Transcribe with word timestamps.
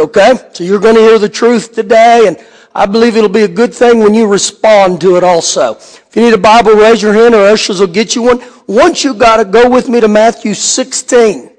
okay? 0.00 0.34
So 0.52 0.64
you're 0.64 0.80
going 0.80 0.96
to 0.96 1.00
hear 1.00 1.18
the 1.18 1.28
truth 1.28 1.74
today, 1.74 2.24
and 2.26 2.36
I 2.74 2.86
believe 2.86 3.16
it'll 3.16 3.28
be 3.28 3.42
a 3.42 3.48
good 3.48 3.74
thing 3.74 4.00
when 4.00 4.14
you 4.14 4.26
respond 4.26 5.00
to 5.02 5.16
it 5.16 5.24
also. 5.24 5.76
If 5.76 6.10
you 6.14 6.22
need 6.22 6.34
a 6.34 6.38
Bible, 6.38 6.72
raise 6.72 7.02
your 7.02 7.12
hand, 7.12 7.34
or 7.34 7.46
ushers 7.46 7.80
will 7.80 7.86
get 7.86 8.16
you 8.16 8.22
one. 8.22 8.42
Once 8.66 9.04
you 9.04 9.14
got 9.14 9.40
it, 9.40 9.50
go 9.50 9.68
with 9.68 9.88
me 9.88 10.00
to 10.00 10.08
Matthew 10.08 10.54
16. 10.54 11.50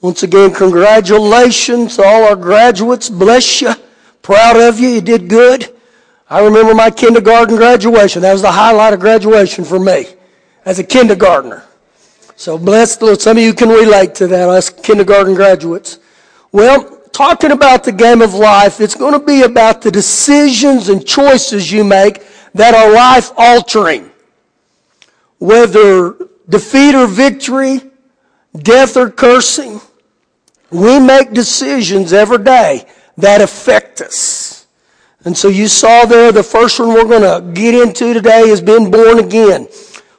Once 0.00 0.22
again, 0.22 0.52
congratulations 0.52 1.96
to 1.96 2.04
all 2.04 2.24
our 2.24 2.36
graduates. 2.36 3.08
Bless 3.08 3.60
you. 3.60 3.72
Proud 4.22 4.56
of 4.56 4.78
you. 4.78 4.90
You 4.90 5.00
did 5.00 5.28
good. 5.28 5.74
I 6.28 6.44
remember 6.44 6.74
my 6.74 6.90
kindergarten 6.90 7.56
graduation. 7.56 8.22
That 8.22 8.32
was 8.32 8.42
the 8.42 8.50
highlight 8.50 8.92
of 8.92 9.00
graduation 9.00 9.64
for 9.64 9.78
me 9.78 10.06
as 10.64 10.78
a 10.78 10.84
kindergartner. 10.84 11.64
So 12.34 12.58
bless 12.58 12.96
the 12.96 13.06
Lord. 13.06 13.20
Some 13.20 13.38
of 13.38 13.42
you 13.42 13.54
can 13.54 13.68
relate 13.68 14.14
to 14.16 14.26
that, 14.26 14.48
us 14.48 14.68
kindergarten 14.68 15.34
graduates. 15.34 15.98
Well, 16.52 16.95
talking 17.16 17.50
about 17.50 17.82
the 17.82 17.92
game 17.92 18.20
of 18.20 18.34
life, 18.34 18.78
it's 18.78 18.94
going 18.94 19.18
to 19.18 19.26
be 19.26 19.40
about 19.40 19.80
the 19.80 19.90
decisions 19.90 20.90
and 20.90 21.06
choices 21.06 21.72
you 21.72 21.82
make 21.82 22.22
that 22.52 22.74
are 22.74 22.92
life 22.92 23.32
altering. 23.38 24.10
Whether 25.38 26.14
defeat 26.46 26.94
or 26.94 27.06
victory, 27.06 27.80
death 28.54 28.98
or 28.98 29.10
cursing, 29.10 29.80
we 30.70 31.00
make 31.00 31.32
decisions 31.32 32.12
every 32.12 32.44
day 32.44 32.84
that 33.16 33.40
affect 33.40 34.02
us. 34.02 34.66
And 35.24 35.34
so 35.34 35.48
you 35.48 35.68
saw 35.68 36.04
there, 36.04 36.32
the 36.32 36.42
first 36.42 36.78
one 36.78 36.90
we're 36.90 37.04
going 37.04 37.22
to 37.22 37.50
get 37.58 37.74
into 37.74 38.12
today 38.12 38.42
is 38.42 38.60
being 38.60 38.90
born 38.90 39.20
again. 39.20 39.68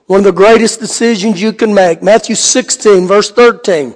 One 0.08 0.22
of 0.22 0.24
the 0.24 0.32
greatest 0.32 0.80
decisions 0.80 1.40
you 1.40 1.54
can 1.54 1.72
make. 1.76 2.02
Matthew 2.02 2.34
16, 2.34 3.06
verse 3.06 3.30
13. 3.30 3.94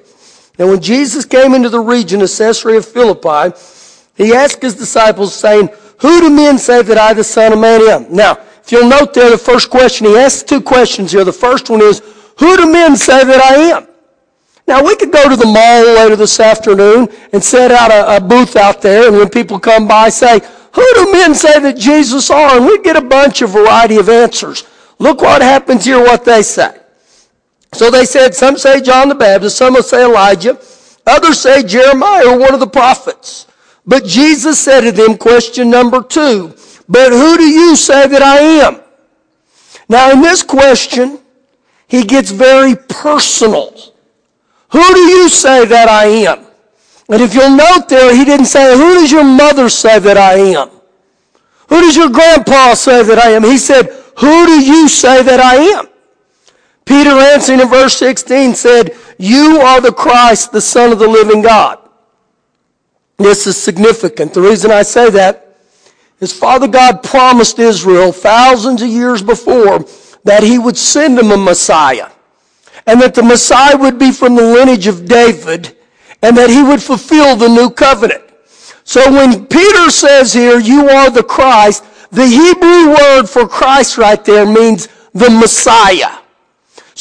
And 0.61 0.69
when 0.69 0.79
Jesus 0.79 1.25
came 1.25 1.55
into 1.55 1.69
the 1.69 1.79
region 1.79 2.21
of 2.21 2.29
Caesarea 2.29 2.83
Philippi, 2.83 3.57
he 4.13 4.31
asked 4.35 4.61
his 4.61 4.75
disciples, 4.75 5.33
saying, 5.33 5.69
Who 6.01 6.21
do 6.21 6.29
men 6.29 6.59
say 6.59 6.83
that 6.83 6.99
I, 6.99 7.15
the 7.15 7.23
Son 7.23 7.53
of 7.53 7.57
Man, 7.57 7.81
am? 7.89 8.15
Now, 8.15 8.37
if 8.63 8.71
you'll 8.71 8.87
note 8.87 9.11
there, 9.15 9.31
the 9.31 9.39
first 9.39 9.71
question, 9.71 10.05
he 10.05 10.15
asks 10.15 10.43
two 10.43 10.61
questions 10.61 11.13
here. 11.13 11.23
The 11.23 11.33
first 11.33 11.71
one 11.71 11.81
is, 11.81 12.03
Who 12.37 12.57
do 12.57 12.71
men 12.71 12.95
say 12.95 13.23
that 13.23 13.41
I 13.41 13.75
am? 13.75 13.87
Now, 14.67 14.83
we 14.83 14.95
could 14.95 15.11
go 15.11 15.27
to 15.27 15.35
the 15.35 15.47
mall 15.47 15.95
later 15.95 16.15
this 16.15 16.39
afternoon 16.39 17.09
and 17.33 17.43
set 17.43 17.71
out 17.71 17.89
a, 17.89 18.17
a 18.17 18.21
booth 18.21 18.55
out 18.55 18.83
there, 18.83 19.07
and 19.07 19.17
when 19.17 19.29
people 19.29 19.59
come 19.59 19.87
by, 19.87 20.09
say, 20.09 20.41
Who 20.75 20.93
do 20.93 21.11
men 21.11 21.33
say 21.33 21.59
that 21.59 21.75
Jesus 21.75 22.29
are? 22.29 22.57
And 22.57 22.67
we'd 22.67 22.83
get 22.83 22.95
a 22.95 23.01
bunch 23.01 23.41
of 23.41 23.49
variety 23.49 23.97
of 23.97 24.09
answers. 24.09 24.63
Look 24.99 25.21
what 25.23 25.41
happens 25.41 25.85
here, 25.85 25.99
what 25.99 26.23
they 26.23 26.43
say. 26.43 26.80
So 27.73 27.89
they 27.89 28.05
said, 28.05 28.35
some 28.35 28.57
say 28.57 28.81
John 28.81 29.09
the 29.09 29.15
Baptist, 29.15 29.57
some 29.57 29.73
will 29.73 29.83
say 29.83 30.03
Elijah, 30.03 30.59
others 31.07 31.39
say 31.39 31.63
Jeremiah 31.63 32.27
or 32.27 32.39
one 32.39 32.53
of 32.53 32.59
the 32.59 32.67
prophets. 32.67 33.47
But 33.85 34.05
Jesus 34.05 34.59
said 34.59 34.81
to 34.81 34.91
them, 34.91 35.17
question 35.17 35.69
number 35.69 36.03
two, 36.03 36.53
but 36.87 37.11
who 37.11 37.37
do 37.37 37.47
you 37.47 37.75
say 37.75 38.07
that 38.07 38.21
I 38.21 38.37
am? 38.65 38.81
Now 39.87 40.11
in 40.11 40.21
this 40.21 40.43
question, 40.43 41.19
he 41.87 42.03
gets 42.03 42.31
very 42.31 42.75
personal. 42.75 43.73
Who 44.71 44.93
do 44.93 44.99
you 45.01 45.29
say 45.29 45.65
that 45.65 45.89
I 45.89 46.05
am? 46.05 46.45
And 47.09 47.21
if 47.21 47.33
you'll 47.33 47.55
note 47.55 47.89
there, 47.89 48.15
he 48.15 48.23
didn't 48.23 48.45
say, 48.45 48.77
who 48.77 48.93
does 48.93 49.11
your 49.11 49.25
mother 49.25 49.67
say 49.67 49.99
that 49.99 50.17
I 50.17 50.33
am? 50.33 50.69
Who 51.67 51.81
does 51.81 51.95
your 51.95 52.09
grandpa 52.09 52.73
say 52.73 53.03
that 53.03 53.17
I 53.17 53.31
am? 53.31 53.43
He 53.43 53.57
said, 53.57 53.87
who 54.17 54.45
do 54.45 54.61
you 54.61 54.87
say 54.87 55.23
that 55.23 55.39
I 55.39 55.55
am? 55.79 55.87
Peter 56.85 57.11
answering 57.11 57.59
in 57.59 57.67
verse 57.67 57.95
16 57.97 58.55
said, 58.55 58.95
You 59.17 59.61
are 59.61 59.81
the 59.81 59.93
Christ, 59.93 60.51
the 60.51 60.61
Son 60.61 60.91
of 60.91 60.99
the 60.99 61.07
living 61.07 61.41
God. 61.41 61.77
This 63.17 63.47
is 63.47 63.57
significant. 63.57 64.33
The 64.33 64.41
reason 64.41 64.71
I 64.71 64.81
say 64.81 65.09
that 65.11 65.57
is 66.19 66.33
Father 66.33 66.67
God 66.67 67.03
promised 67.03 67.59
Israel 67.59 68.11
thousands 68.11 68.81
of 68.81 68.87
years 68.89 69.21
before 69.21 69.85
that 70.23 70.43
he 70.43 70.59
would 70.59 70.77
send 70.77 71.17
them 71.17 71.31
a 71.31 71.37
Messiah. 71.37 72.09
And 72.87 73.01
that 73.01 73.13
the 73.13 73.23
Messiah 73.23 73.77
would 73.77 73.99
be 73.99 74.11
from 74.11 74.35
the 74.35 74.41
lineage 74.41 74.87
of 74.87 75.05
David 75.05 75.77
and 76.21 76.35
that 76.37 76.49
he 76.49 76.63
would 76.63 76.81
fulfill 76.81 77.35
the 77.35 77.47
new 77.47 77.69
covenant. 77.69 78.23
So 78.83 79.11
when 79.11 79.45
Peter 79.45 79.89
says 79.89 80.33
here, 80.33 80.59
you 80.59 80.89
are 80.89 81.09
the 81.09 81.23
Christ, 81.23 81.83
the 82.11 82.25
Hebrew 82.25 82.89
word 82.89 83.27
for 83.27 83.47
Christ 83.47 83.97
right 83.97 84.23
there 84.25 84.45
means 84.45 84.87
the 85.13 85.29
Messiah. 85.29 86.20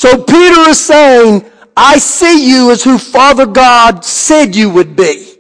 So 0.01 0.25
Peter 0.25 0.71
is 0.71 0.81
saying, 0.81 1.45
I 1.77 1.99
see 1.99 2.49
you 2.51 2.71
as 2.71 2.83
who 2.83 2.97
Father 2.97 3.45
God 3.45 4.03
said 4.03 4.57
you 4.57 4.71
would 4.71 4.97
be. 4.97 5.35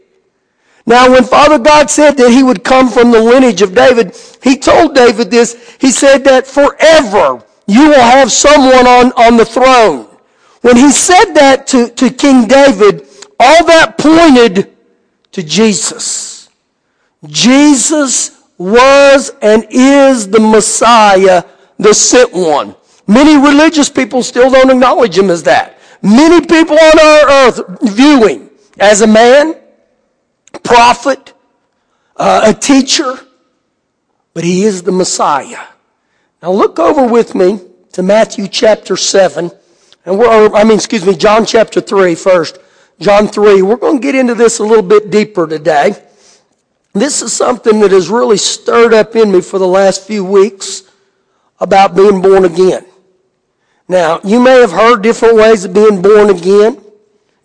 Now, 0.84 1.10
when 1.10 1.24
Father 1.24 1.58
God 1.58 1.88
said 1.88 2.18
that 2.18 2.30
he 2.30 2.42
would 2.42 2.62
come 2.62 2.90
from 2.90 3.10
the 3.10 3.22
lineage 3.22 3.62
of 3.62 3.74
David, 3.74 4.14
he 4.42 4.58
told 4.58 4.94
David 4.94 5.30
this. 5.30 5.78
He 5.80 5.90
said 5.90 6.24
that 6.24 6.46
forever 6.46 7.42
you 7.66 7.88
will 7.88 8.02
have 8.02 8.30
someone 8.30 8.86
on, 8.86 9.12
on 9.12 9.38
the 9.38 9.46
throne. 9.46 10.14
When 10.60 10.76
he 10.76 10.90
said 10.90 11.32
that 11.36 11.66
to, 11.68 11.88
to 11.88 12.10
King 12.10 12.46
David, 12.46 13.08
all 13.38 13.64
that 13.64 13.96
pointed 13.96 14.76
to 15.32 15.42
Jesus. 15.42 16.50
Jesus 17.24 18.38
was 18.58 19.32
and 19.40 19.66
is 19.70 20.28
the 20.28 20.40
Messiah, 20.40 21.44
the 21.78 21.94
sent 21.94 22.34
one. 22.34 22.76
Many 23.10 23.36
religious 23.36 23.88
people 23.88 24.22
still 24.22 24.52
don't 24.52 24.70
acknowledge 24.70 25.18
him 25.18 25.30
as 25.30 25.42
that. 25.42 25.80
Many 26.00 26.46
people 26.46 26.78
on 26.78 27.00
our 27.00 27.28
earth 27.28 27.80
view 27.82 28.24
him 28.24 28.50
as 28.78 29.00
a 29.00 29.06
man, 29.08 29.56
prophet, 30.62 31.32
uh, 32.16 32.42
a 32.44 32.54
teacher, 32.54 33.18
but 34.32 34.44
he 34.44 34.62
is 34.62 34.84
the 34.84 34.92
Messiah. 34.92 35.66
Now 36.40 36.52
look 36.52 36.78
over 36.78 37.04
with 37.04 37.34
me 37.34 37.58
to 37.94 38.04
Matthew 38.04 38.46
chapter 38.46 38.96
7, 38.96 39.50
and 40.06 40.16
we're, 40.16 40.54
I 40.54 40.62
mean, 40.62 40.74
excuse 40.74 41.04
me, 41.04 41.16
John 41.16 41.44
chapter 41.44 41.80
3 41.80 42.14
first. 42.14 42.60
John 43.00 43.26
3. 43.26 43.62
We're 43.62 43.74
going 43.74 43.98
to 43.98 44.02
get 44.02 44.14
into 44.14 44.36
this 44.36 44.60
a 44.60 44.62
little 44.62 44.84
bit 44.84 45.10
deeper 45.10 45.48
today. 45.48 46.00
This 46.92 47.22
is 47.22 47.32
something 47.32 47.80
that 47.80 47.90
has 47.90 48.08
really 48.08 48.36
stirred 48.36 48.94
up 48.94 49.16
in 49.16 49.32
me 49.32 49.40
for 49.40 49.58
the 49.58 49.66
last 49.66 50.06
few 50.06 50.24
weeks 50.24 50.84
about 51.58 51.96
being 51.96 52.22
born 52.22 52.44
again. 52.44 52.86
Now, 53.90 54.20
you 54.22 54.38
may 54.38 54.60
have 54.60 54.70
heard 54.70 55.02
different 55.02 55.34
ways 55.34 55.64
of 55.64 55.74
being 55.74 56.00
born 56.00 56.30
again, 56.30 56.80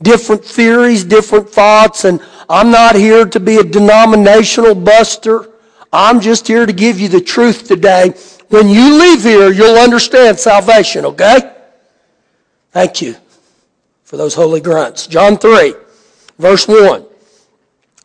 different 0.04 0.46
theories, 0.46 1.04
different 1.04 1.50
thoughts, 1.50 2.06
and 2.06 2.22
I'm 2.48 2.70
not 2.70 2.94
here 2.94 3.26
to 3.26 3.40
be 3.40 3.58
a 3.58 3.64
denominational 3.64 4.76
buster. 4.76 5.50
I'm 5.92 6.20
just 6.20 6.48
here 6.48 6.68
to 6.68 6.72
give 6.72 7.00
you 7.00 7.08
the 7.08 7.20
truth 7.20 7.68
today. 7.68 8.14
When 8.50 8.70
you 8.70 8.94
leave 8.96 9.24
here, 9.24 9.52
you'll 9.52 9.80
understand 9.80 10.38
salvation, 10.38 11.04
okay? 11.06 11.52
Thank 12.70 13.02
you 13.02 13.16
for 14.04 14.18
those 14.18 14.36
holy 14.36 14.62
grunts. 14.62 15.08
John 15.08 15.40
3, 15.40 15.74
verse 16.38 16.68
1. 16.68 17.08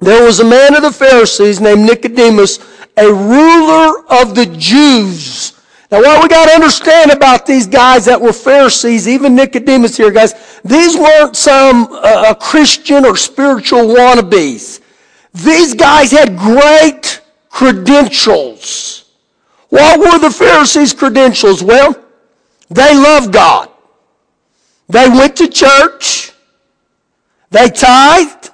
There 0.00 0.24
was 0.24 0.40
a 0.40 0.46
man 0.46 0.74
of 0.74 0.80
the 0.80 0.92
Pharisees 0.92 1.60
named 1.60 1.82
Nicodemus, 1.82 2.58
a 2.96 3.06
ruler 3.06 4.02
of 4.08 4.34
the 4.34 4.46
Jews. 4.56 5.59
Now, 5.90 6.00
what 6.02 6.22
we 6.22 6.28
got 6.28 6.46
to 6.46 6.54
understand 6.54 7.10
about 7.10 7.46
these 7.46 7.66
guys 7.66 8.04
that 8.04 8.20
were 8.20 8.32
Pharisees, 8.32 9.08
even 9.08 9.34
Nicodemus 9.34 9.96
here, 9.96 10.12
guys, 10.12 10.60
these 10.64 10.96
weren't 10.96 11.36
some 11.36 11.88
uh, 11.90 12.32
Christian 12.34 13.04
or 13.04 13.16
spiritual 13.16 13.80
wannabes. 13.80 14.80
These 15.34 15.74
guys 15.74 16.12
had 16.12 16.38
great 16.38 17.20
credentials. 17.48 19.10
What 19.70 19.98
were 19.98 20.18
the 20.18 20.30
Pharisees' 20.30 20.92
credentials? 20.92 21.62
Well, 21.62 21.96
they 22.68 22.94
loved 22.94 23.32
God. 23.32 23.68
They 24.88 25.08
went 25.08 25.36
to 25.36 25.48
church. 25.48 26.32
They 27.50 27.68
tithed. 27.68 28.50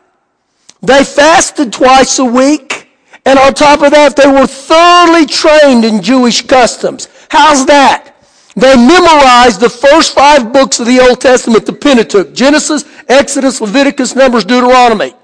They 0.81 1.05
fasted 1.05 1.73
twice 1.73 2.19
a 2.19 2.25
week. 2.25 2.89
And 3.27 3.39
on 3.39 3.55
top 3.55 3.83
of 3.83 3.91
that, 3.91 4.17
they 4.17 4.27
were 4.27 4.47
thoroughly 4.47 5.27
trained 5.27 5.85
in 5.85 6.01
Jewish 6.01 6.43
customs. 6.43 7.09
How's 7.31 7.67
that? 7.67 8.15
They 8.55 8.75
memorized 8.75 9.61
the 9.61 9.69
first 9.69 10.15
five 10.15 10.53
books 10.53 10.81
of 10.81 10.87
the 10.87 11.01
Old 11.01 11.21
Testament, 11.21 11.67
the 11.67 11.75
Pentateuch, 11.75 12.33
Genesis, 12.33 12.85
Exodus, 13.07 13.61
Leviticus, 13.61 14.15
Numbers, 14.15 14.47
Deuteronomy. 14.47 15.15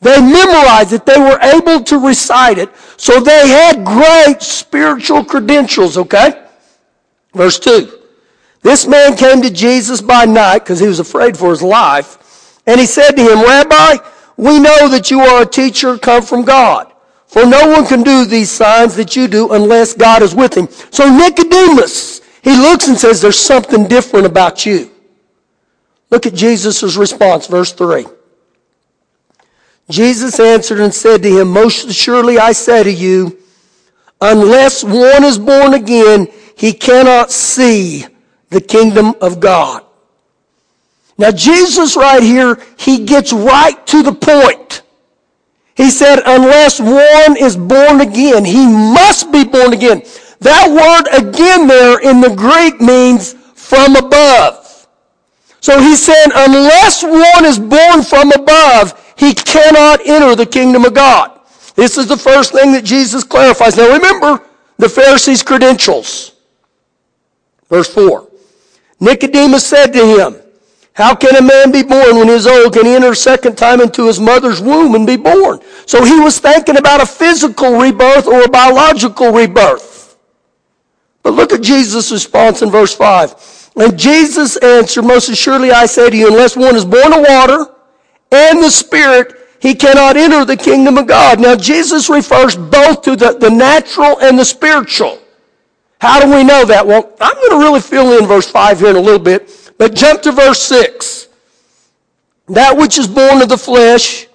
They 0.00 0.20
memorized 0.20 0.92
it. 0.92 1.04
They 1.04 1.18
were 1.18 1.38
able 1.40 1.84
to 1.84 1.98
recite 1.98 2.58
it. 2.58 2.70
So 2.96 3.20
they 3.20 3.48
had 3.48 3.84
great 3.84 4.42
spiritual 4.42 5.24
credentials, 5.24 5.98
okay? 5.98 6.46
Verse 7.34 7.58
2. 7.58 8.00
This 8.62 8.86
man 8.86 9.14
came 9.14 9.42
to 9.42 9.50
Jesus 9.50 10.00
by 10.00 10.24
night 10.24 10.60
because 10.60 10.80
he 10.80 10.86
was 10.86 11.00
afraid 11.00 11.36
for 11.36 11.50
his 11.50 11.62
life. 11.62 12.62
And 12.66 12.80
he 12.80 12.86
said 12.86 13.10
to 13.10 13.22
him, 13.22 13.42
Rabbi, 13.42 13.96
we 14.38 14.58
know 14.58 14.88
that 14.88 15.10
you 15.10 15.20
are 15.20 15.42
a 15.42 15.46
teacher 15.46 15.98
come 15.98 16.22
from 16.22 16.44
God. 16.44 16.93
For 17.34 17.44
no 17.44 17.66
one 17.66 17.84
can 17.84 18.04
do 18.04 18.24
these 18.24 18.48
signs 18.48 18.94
that 18.94 19.16
you 19.16 19.26
do 19.26 19.54
unless 19.54 19.92
God 19.92 20.22
is 20.22 20.36
with 20.36 20.56
him. 20.56 20.68
So 20.92 21.10
Nicodemus, 21.10 22.20
he 22.44 22.56
looks 22.56 22.86
and 22.86 22.96
says, 22.96 23.20
there's 23.20 23.36
something 23.36 23.88
different 23.88 24.24
about 24.24 24.64
you. 24.64 24.88
Look 26.10 26.26
at 26.26 26.34
Jesus' 26.34 26.94
response, 26.96 27.48
verse 27.48 27.72
3. 27.72 28.06
Jesus 29.90 30.38
answered 30.38 30.78
and 30.78 30.94
said 30.94 31.24
to 31.24 31.40
him, 31.40 31.48
Most 31.48 31.90
surely 31.90 32.38
I 32.38 32.52
say 32.52 32.84
to 32.84 32.92
you, 32.92 33.36
unless 34.20 34.84
one 34.84 35.24
is 35.24 35.36
born 35.36 35.74
again, 35.74 36.28
he 36.56 36.72
cannot 36.72 37.32
see 37.32 38.06
the 38.50 38.60
kingdom 38.60 39.12
of 39.20 39.40
God. 39.40 39.84
Now 41.18 41.32
Jesus 41.32 41.96
right 41.96 42.22
here, 42.22 42.62
he 42.78 43.04
gets 43.04 43.32
right 43.32 43.84
to 43.88 44.04
the 44.04 44.12
point. 44.12 44.82
He 45.76 45.90
said, 45.90 46.20
unless 46.24 46.80
one 46.80 47.36
is 47.36 47.56
born 47.56 48.00
again, 48.00 48.44
he 48.44 48.66
must 48.66 49.32
be 49.32 49.44
born 49.44 49.72
again. 49.72 50.02
That 50.40 50.70
word 50.70 51.08
again 51.18 51.66
there 51.66 51.98
in 52.00 52.20
the 52.20 52.34
Greek 52.34 52.80
means 52.80 53.34
from 53.54 53.96
above. 53.96 54.86
So 55.60 55.80
he 55.80 55.96
said, 55.96 56.26
unless 56.34 57.02
one 57.02 57.44
is 57.44 57.58
born 57.58 58.02
from 58.02 58.30
above, 58.32 59.00
he 59.16 59.32
cannot 59.34 60.06
enter 60.06 60.36
the 60.36 60.46
kingdom 60.46 60.84
of 60.84 60.94
God. 60.94 61.40
This 61.74 61.98
is 61.98 62.06
the 62.06 62.16
first 62.16 62.52
thing 62.52 62.72
that 62.72 62.84
Jesus 62.84 63.24
clarifies. 63.24 63.76
Now 63.76 63.92
remember 63.92 64.44
the 64.76 64.88
Pharisees' 64.88 65.42
credentials. 65.42 66.32
Verse 67.68 67.92
4. 67.92 68.28
Nicodemus 69.00 69.66
said 69.66 69.92
to 69.92 70.06
him, 70.06 70.43
How 70.94 71.14
can 71.14 71.34
a 71.34 71.42
man 71.42 71.72
be 71.72 71.82
born 71.82 72.16
when 72.16 72.28
he 72.28 72.34
is 72.34 72.46
old? 72.46 72.72
Can 72.72 72.86
he 72.86 72.94
enter 72.94 73.10
a 73.10 73.16
second 73.16 73.58
time 73.58 73.80
into 73.80 74.06
his 74.06 74.20
mother's 74.20 74.60
womb 74.60 74.94
and 74.94 75.06
be 75.06 75.16
born? 75.16 75.60
So 75.86 76.04
he 76.04 76.20
was 76.20 76.38
thinking 76.38 76.76
about 76.76 77.02
a 77.02 77.06
physical 77.06 77.78
rebirth 77.78 78.26
or 78.26 78.44
a 78.44 78.48
biological 78.48 79.32
rebirth. 79.32 80.16
But 81.24 81.34
look 81.34 81.52
at 81.52 81.62
Jesus' 81.62 82.12
response 82.12 82.62
in 82.62 82.70
verse 82.70 82.94
5. 82.94 83.70
And 83.76 83.98
Jesus 83.98 84.56
answered, 84.58 85.02
Most 85.02 85.28
assuredly 85.28 85.72
I 85.72 85.86
say 85.86 86.10
to 86.10 86.16
you, 86.16 86.28
unless 86.28 86.56
one 86.56 86.76
is 86.76 86.84
born 86.84 87.12
of 87.12 87.24
water 87.26 87.66
and 88.30 88.62
the 88.62 88.70
Spirit, 88.70 89.34
he 89.60 89.74
cannot 89.74 90.16
enter 90.16 90.44
the 90.44 90.56
kingdom 90.56 90.98
of 90.98 91.08
God. 91.08 91.40
Now, 91.40 91.56
Jesus 91.56 92.08
refers 92.08 92.54
both 92.54 93.02
to 93.02 93.16
the, 93.16 93.32
the 93.32 93.50
natural 93.50 94.20
and 94.20 94.38
the 94.38 94.44
spiritual. 94.44 95.18
How 96.00 96.20
do 96.20 96.30
we 96.30 96.44
know 96.44 96.64
that? 96.66 96.86
Well, 96.86 97.16
I'm 97.20 97.34
going 97.34 97.50
to 97.50 97.58
really 97.58 97.80
fill 97.80 98.18
in 98.18 98.26
verse 98.26 98.48
5 98.48 98.80
here 98.80 98.90
in 98.90 98.96
a 98.96 99.00
little 99.00 99.18
bit, 99.18 99.63
but 99.78 99.94
jump 99.94 100.22
to 100.22 100.32
verse 100.32 100.60
6. 100.62 101.28
That 102.48 102.76
which 102.76 102.98
is 102.98 103.06
born 103.06 103.42
of 103.42 103.48
the 103.48 103.58
flesh 103.58 104.26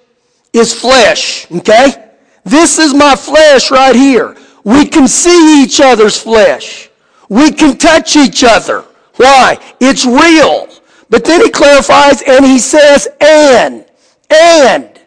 is 0.52 0.72
flesh, 0.72 1.50
okay? 1.50 2.10
This 2.44 2.78
is 2.78 2.92
my 2.94 3.14
flesh 3.14 3.70
right 3.70 3.94
here. 3.94 4.36
We 4.64 4.86
can 4.86 5.06
see 5.06 5.62
each 5.62 5.80
other's 5.80 6.20
flesh. 6.20 6.90
We 7.28 7.52
can 7.52 7.78
touch 7.78 8.16
each 8.16 8.42
other. 8.42 8.84
Why? 9.16 9.58
It's 9.80 10.04
real. 10.04 10.68
But 11.08 11.24
then 11.24 11.42
he 11.42 11.50
clarifies 11.50 12.22
and 12.22 12.44
he 12.44 12.58
says, 12.58 13.08
and, 13.20 13.84
and. 14.30 15.00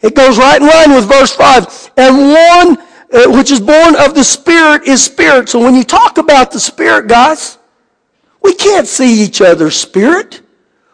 It 0.00 0.16
goes 0.16 0.36
right 0.36 0.60
in 0.60 0.66
line 0.66 0.92
with 0.92 1.08
verse 1.08 1.32
5. 1.32 1.92
And 1.96 2.18
one 2.32 2.86
uh, 3.12 3.30
which 3.30 3.50
is 3.50 3.60
born 3.60 3.94
of 3.96 4.14
the 4.14 4.24
Spirit 4.24 4.84
is 4.88 5.04
spirit. 5.04 5.48
So 5.48 5.60
when 5.60 5.74
you 5.74 5.84
talk 5.84 6.18
about 6.18 6.50
the 6.50 6.58
Spirit, 6.58 7.08
guys, 7.08 7.58
we 8.42 8.54
can't 8.54 8.86
see 8.86 9.22
each 9.24 9.40
other's 9.40 9.76
spirit. 9.76 10.40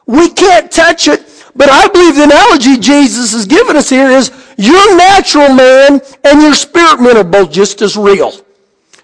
We 0.07 0.31
can't 0.31 0.71
touch 0.71 1.09
it. 1.09 1.25
But 1.55 1.71
I 1.71 1.89
believe 1.89 2.17
the 2.17 2.25
analogy 2.25 2.79
Jesus 2.79 3.33
has 3.33 3.47
given 3.47 3.77
us 3.77 3.91
here 3.91 4.11
is 4.11 4.31
your 4.57 4.97
natural 4.97 5.53
man 5.55 6.01
and 6.25 6.43
your 6.43 6.55
spirit 6.55 7.01
man 7.01 7.17
are 7.17 7.25
both 7.25 7.51
just 7.51 7.83
as 7.83 7.97
real. 7.97 8.33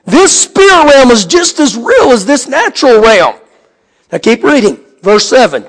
This 0.04 0.42
spirit 0.42 0.84
realm 0.92 1.10
is 1.10 1.24
just 1.24 1.58
as 1.60 1.76
real 1.76 2.12
as 2.12 2.26
this 2.26 2.46
natural 2.46 3.00
realm. 3.00 3.36
Now 4.12 4.18
keep 4.18 4.44
reading. 4.44 4.78
Verse 5.02 5.28
7. 5.28 5.66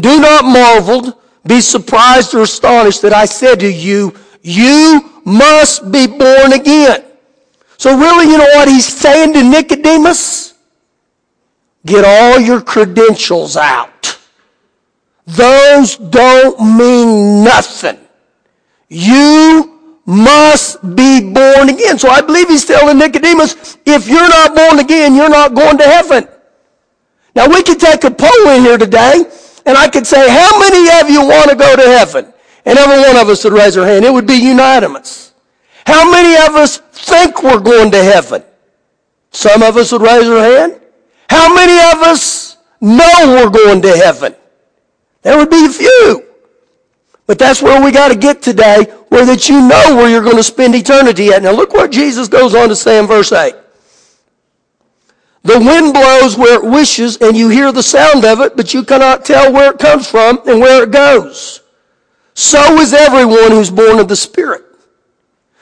Do 0.00 0.20
not 0.20 0.44
marvel 0.44 1.20
be 1.46 1.60
surprised 1.60 2.34
or 2.34 2.42
astonished 2.42 3.02
that 3.02 3.12
I 3.12 3.26
said 3.26 3.60
to 3.60 3.72
you, 3.72 4.14
you 4.42 5.20
must 5.24 5.90
be 5.92 6.06
born 6.06 6.52
again. 6.52 7.04
So 7.76 7.96
really, 7.96 8.30
you 8.30 8.38
know 8.38 8.44
what 8.54 8.68
he's 8.68 8.86
saying 8.86 9.34
to 9.34 9.42
Nicodemus? 9.42 10.53
Get 11.86 12.04
all 12.04 12.40
your 12.40 12.60
credentials 12.60 13.56
out. 13.56 14.18
Those 15.26 15.96
don't 15.96 16.58
mean 16.78 17.44
nothing. 17.44 17.98
You 18.88 19.80
must 20.06 20.80
be 20.94 21.32
born 21.32 21.68
again. 21.70 21.98
So 21.98 22.08
I 22.08 22.20
believe 22.20 22.48
he's 22.48 22.64
telling 22.64 22.98
Nicodemus, 22.98 23.78
if 23.86 24.06
you're 24.06 24.28
not 24.28 24.54
born 24.54 24.78
again, 24.78 25.14
you're 25.14 25.30
not 25.30 25.54
going 25.54 25.78
to 25.78 25.84
heaven. 25.84 26.28
Now 27.34 27.48
we 27.48 27.62
could 27.62 27.80
take 27.80 28.04
a 28.04 28.10
poll 28.10 28.48
in 28.50 28.62
here 28.62 28.78
today 28.78 29.24
and 29.66 29.76
I 29.78 29.88
could 29.88 30.06
say, 30.06 30.28
how 30.28 30.58
many 30.58 31.00
of 31.00 31.10
you 31.10 31.26
want 31.26 31.50
to 31.50 31.56
go 31.56 31.74
to 31.74 31.82
heaven? 31.82 32.32
And 32.66 32.78
every 32.78 32.98
one 33.00 33.16
of 33.16 33.28
us 33.28 33.44
would 33.44 33.52
raise 33.52 33.76
our 33.76 33.86
hand. 33.86 34.04
It 34.04 34.12
would 34.12 34.26
be 34.26 34.36
unanimous. 34.36 35.32
How 35.86 36.10
many 36.10 36.34
of 36.46 36.54
us 36.54 36.78
think 36.78 37.42
we're 37.42 37.60
going 37.60 37.90
to 37.90 38.02
heaven? 38.02 38.42
Some 39.32 39.62
of 39.62 39.76
us 39.76 39.92
would 39.92 40.02
raise 40.02 40.28
our 40.28 40.38
hand. 40.38 40.80
How 41.28 41.54
many 41.54 41.78
of 41.96 42.02
us 42.02 42.56
know 42.80 43.10
we're 43.26 43.50
going 43.50 43.82
to 43.82 43.96
heaven? 43.96 44.34
There 45.22 45.36
would 45.36 45.50
be 45.50 45.64
a 45.64 45.70
few. 45.70 46.24
But 47.26 47.38
that's 47.38 47.62
where 47.62 47.82
we 47.82 47.90
got 47.90 48.08
to 48.08 48.16
get 48.16 48.42
today, 48.42 48.84
where 49.08 49.24
that 49.24 49.48
you 49.48 49.60
know 49.60 49.96
where 49.96 50.10
you're 50.10 50.22
going 50.22 50.36
to 50.36 50.42
spend 50.42 50.74
eternity 50.74 51.30
at. 51.30 51.42
Now 51.42 51.52
look 51.52 51.72
what 51.72 51.90
Jesus 51.90 52.28
goes 52.28 52.54
on 52.54 52.68
to 52.68 52.76
say 52.76 52.98
in 52.98 53.06
verse 53.06 53.32
8. 53.32 53.54
The 55.42 55.58
wind 55.58 55.92
blows 55.92 56.36
where 56.36 56.54
it 56.54 56.70
wishes, 56.70 57.18
and 57.18 57.36
you 57.36 57.48
hear 57.48 57.72
the 57.72 57.82
sound 57.82 58.24
of 58.24 58.40
it, 58.40 58.56
but 58.56 58.72
you 58.72 58.82
cannot 58.82 59.24
tell 59.24 59.52
where 59.52 59.72
it 59.72 59.78
comes 59.78 60.08
from 60.08 60.38
and 60.46 60.60
where 60.60 60.84
it 60.84 60.90
goes. 60.90 61.62
So 62.34 62.78
is 62.78 62.92
everyone 62.92 63.50
who's 63.50 63.70
born 63.70 63.98
of 63.98 64.08
the 64.08 64.16
Spirit. 64.16 64.64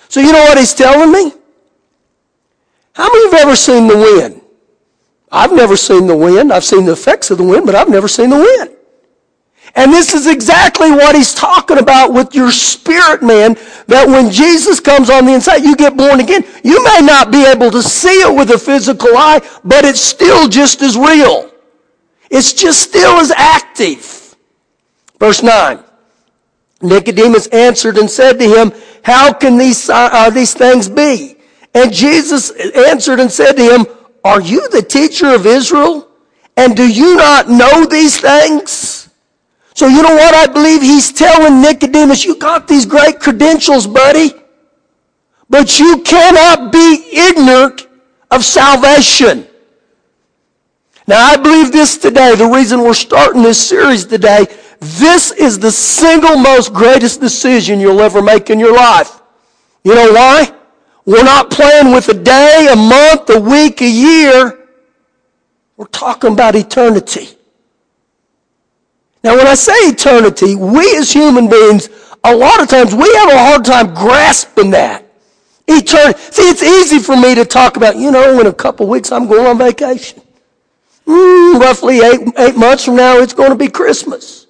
So 0.08 0.20
you 0.20 0.32
know 0.32 0.42
what 0.42 0.58
he's 0.58 0.74
telling 0.74 1.12
me? 1.12 1.32
How 2.92 3.08
many 3.08 3.24
have 3.30 3.46
ever 3.46 3.56
seen 3.56 3.86
the 3.86 3.96
wind? 3.96 4.41
I've 5.32 5.52
never 5.52 5.76
seen 5.76 6.06
the 6.06 6.16
wind. 6.16 6.52
I've 6.52 6.64
seen 6.64 6.84
the 6.84 6.92
effects 6.92 7.30
of 7.30 7.38
the 7.38 7.44
wind, 7.44 7.64
but 7.64 7.74
I've 7.74 7.88
never 7.88 8.06
seen 8.06 8.28
the 8.28 8.36
wind. 8.36 8.76
And 9.74 9.90
this 9.90 10.12
is 10.12 10.26
exactly 10.26 10.90
what 10.90 11.16
he's 11.16 11.34
talking 11.34 11.78
about 11.78 12.12
with 12.12 12.34
your 12.34 12.50
spirit 12.52 13.22
man, 13.22 13.56
that 13.86 14.06
when 14.06 14.30
Jesus 14.30 14.78
comes 14.80 15.08
on 15.08 15.24
the 15.24 15.32
inside, 15.32 15.64
you 15.64 15.74
get 15.74 15.96
born 15.96 16.20
again. 16.20 16.44
You 16.62 16.84
may 16.84 17.00
not 17.00 17.32
be 17.32 17.46
able 17.46 17.70
to 17.70 17.82
see 17.82 18.20
it 18.20 18.36
with 18.36 18.50
a 18.50 18.58
physical 18.58 19.16
eye, 19.16 19.40
but 19.64 19.86
it's 19.86 20.00
still 20.00 20.46
just 20.48 20.82
as 20.82 20.98
real. 20.98 21.50
It's 22.30 22.52
just 22.52 22.82
still 22.82 23.18
as 23.18 23.30
active. 23.30 24.36
Verse 25.18 25.42
9. 25.42 25.82
Nicodemus 26.82 27.46
answered 27.46 27.96
and 27.96 28.10
said 28.10 28.38
to 28.38 28.44
him, 28.44 28.72
How 29.02 29.32
can 29.32 29.56
these, 29.56 29.88
uh, 29.88 30.28
these 30.28 30.52
things 30.52 30.88
be? 30.88 31.36
And 31.72 31.92
Jesus 31.92 32.50
answered 32.50 33.20
and 33.20 33.32
said 33.32 33.52
to 33.52 33.62
him, 33.62 33.86
Are 34.24 34.40
you 34.40 34.68
the 34.68 34.82
teacher 34.82 35.34
of 35.34 35.46
Israel? 35.46 36.08
And 36.56 36.76
do 36.76 36.86
you 36.86 37.16
not 37.16 37.48
know 37.48 37.84
these 37.84 38.20
things? 38.20 39.10
So 39.74 39.86
you 39.86 40.02
know 40.02 40.14
what 40.14 40.34
I 40.34 40.46
believe 40.52 40.82
he's 40.82 41.12
telling 41.12 41.62
Nicodemus? 41.62 42.24
You 42.24 42.36
got 42.36 42.68
these 42.68 42.84
great 42.84 43.20
credentials, 43.20 43.86
buddy, 43.86 44.32
but 45.48 45.78
you 45.78 46.02
cannot 46.02 46.70
be 46.72 47.08
ignorant 47.12 47.88
of 48.30 48.44
salvation. 48.44 49.46
Now 51.06 51.24
I 51.24 51.36
believe 51.36 51.72
this 51.72 51.96
today, 51.96 52.34
the 52.36 52.46
reason 52.46 52.82
we're 52.82 52.94
starting 52.94 53.42
this 53.42 53.66
series 53.66 54.04
today, 54.04 54.46
this 54.78 55.30
is 55.32 55.58
the 55.58 55.72
single 55.72 56.36
most 56.36 56.72
greatest 56.72 57.20
decision 57.20 57.80
you'll 57.80 58.00
ever 58.00 58.22
make 58.22 58.50
in 58.50 58.60
your 58.60 58.74
life. 58.74 59.20
You 59.84 59.94
know 59.94 60.12
why? 60.12 60.54
We're 61.04 61.24
not 61.24 61.50
playing 61.50 61.92
with 61.92 62.08
a 62.08 62.14
day, 62.14 62.68
a 62.72 62.76
month, 62.76 63.28
a 63.30 63.40
week, 63.40 63.80
a 63.80 63.88
year. 63.88 64.58
We're 65.76 65.86
talking 65.86 66.32
about 66.32 66.54
eternity. 66.54 67.28
Now, 69.24 69.36
when 69.36 69.46
I 69.46 69.54
say 69.54 69.72
eternity, 69.88 70.54
we 70.54 70.96
as 70.96 71.12
human 71.12 71.48
beings, 71.48 71.88
a 72.24 72.34
lot 72.34 72.60
of 72.60 72.68
times 72.68 72.94
we 72.94 73.12
have 73.16 73.30
a 73.30 73.38
hard 73.38 73.64
time 73.64 73.94
grasping 73.94 74.70
that. 74.70 75.04
Eternity. 75.66 76.20
See, 76.30 76.50
it's 76.50 76.62
easy 76.62 76.98
for 76.98 77.16
me 77.16 77.34
to 77.34 77.44
talk 77.44 77.76
about, 77.76 77.96
you 77.96 78.10
know, 78.10 78.40
in 78.40 78.46
a 78.46 78.52
couple 78.52 78.86
weeks 78.86 79.10
I'm 79.10 79.26
going 79.26 79.46
on 79.46 79.58
vacation. 79.58 80.22
Mm, 81.06 81.60
roughly 81.60 81.98
eight, 81.98 82.20
eight 82.38 82.56
months 82.56 82.84
from 82.84 82.96
now, 82.96 83.18
it's 83.18 83.32
going 83.32 83.50
to 83.50 83.56
be 83.56 83.68
Christmas. 83.68 84.46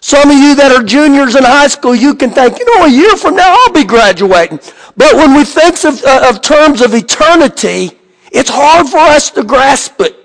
Some 0.00 0.30
of 0.30 0.36
you 0.36 0.54
that 0.54 0.72
are 0.72 0.82
juniors 0.82 1.36
in 1.36 1.44
high 1.44 1.68
school, 1.68 1.94
you 1.94 2.14
can 2.14 2.30
think, 2.30 2.58
you 2.58 2.64
know, 2.64 2.86
a 2.86 2.88
year 2.88 3.16
from 3.16 3.36
now 3.36 3.54
I'll 3.54 3.72
be 3.72 3.84
graduating. 3.84 4.60
But 4.96 5.14
when 5.14 5.34
we 5.34 5.44
think 5.44 5.84
of, 5.84 6.02
uh, 6.04 6.28
of 6.28 6.42
terms 6.42 6.80
of 6.80 6.94
eternity, 6.94 7.92
it's 8.32 8.50
hard 8.50 8.88
for 8.88 8.98
us 8.98 9.30
to 9.30 9.44
grasp 9.44 10.00
it. 10.00 10.16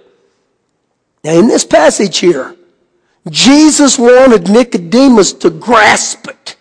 Now, 1.24 1.40
in 1.40 1.48
this 1.48 1.66
passage 1.66 2.20
here, 2.20 2.56
Jesus 3.30 3.98
wanted 3.98 4.50
Nicodemus 4.50 5.34
to 5.34 5.50
grasp 5.50 6.28
it. 6.28 6.56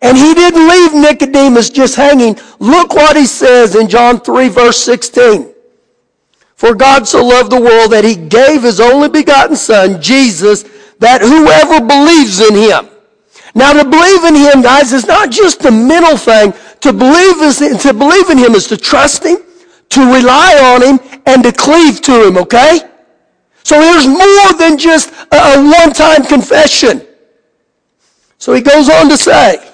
And 0.00 0.16
he 0.16 0.34
didn't 0.34 0.68
leave 0.68 0.94
Nicodemus 0.94 1.70
just 1.70 1.94
hanging. 1.94 2.38
Look 2.58 2.94
what 2.94 3.16
he 3.16 3.26
says 3.26 3.76
in 3.76 3.88
John 3.88 4.20
3 4.20 4.48
verse 4.48 4.78
16. 4.78 5.52
For 6.56 6.74
God 6.74 7.06
so 7.06 7.24
loved 7.24 7.52
the 7.52 7.60
world 7.60 7.92
that 7.92 8.04
he 8.04 8.16
gave 8.16 8.62
his 8.62 8.80
only 8.80 9.08
begotten 9.08 9.56
son, 9.56 10.00
Jesus, 10.00 10.64
that 10.98 11.20
whoever 11.20 11.84
believes 11.84 12.40
in 12.40 12.54
him. 12.54 12.88
Now 13.54 13.72
to 13.74 13.84
believe 13.84 14.24
in 14.24 14.34
him, 14.34 14.62
guys, 14.62 14.92
is 14.92 15.06
not 15.06 15.30
just 15.30 15.64
a 15.64 15.70
mental 15.70 16.16
thing. 16.16 16.54
To 16.82 16.92
believe 16.92 17.40
is 17.42 17.58
to 17.58 17.94
believe 17.94 18.28
in 18.28 18.38
him 18.38 18.54
is 18.54 18.66
to 18.66 18.76
trust 18.76 19.24
him, 19.24 19.38
to 19.90 20.00
rely 20.00 20.74
on 20.74 20.82
him, 20.82 21.20
and 21.26 21.42
to 21.44 21.52
cleave 21.52 22.00
to 22.02 22.26
him, 22.26 22.36
okay? 22.38 22.80
So 23.62 23.80
there's 23.80 24.06
more 24.06 24.52
than 24.58 24.76
just 24.76 25.12
a, 25.30 25.62
one-time 25.62 26.24
confession. 26.24 27.06
So 28.38 28.52
he 28.52 28.60
goes 28.60 28.88
on 28.88 29.08
to 29.08 29.16
say 29.16 29.64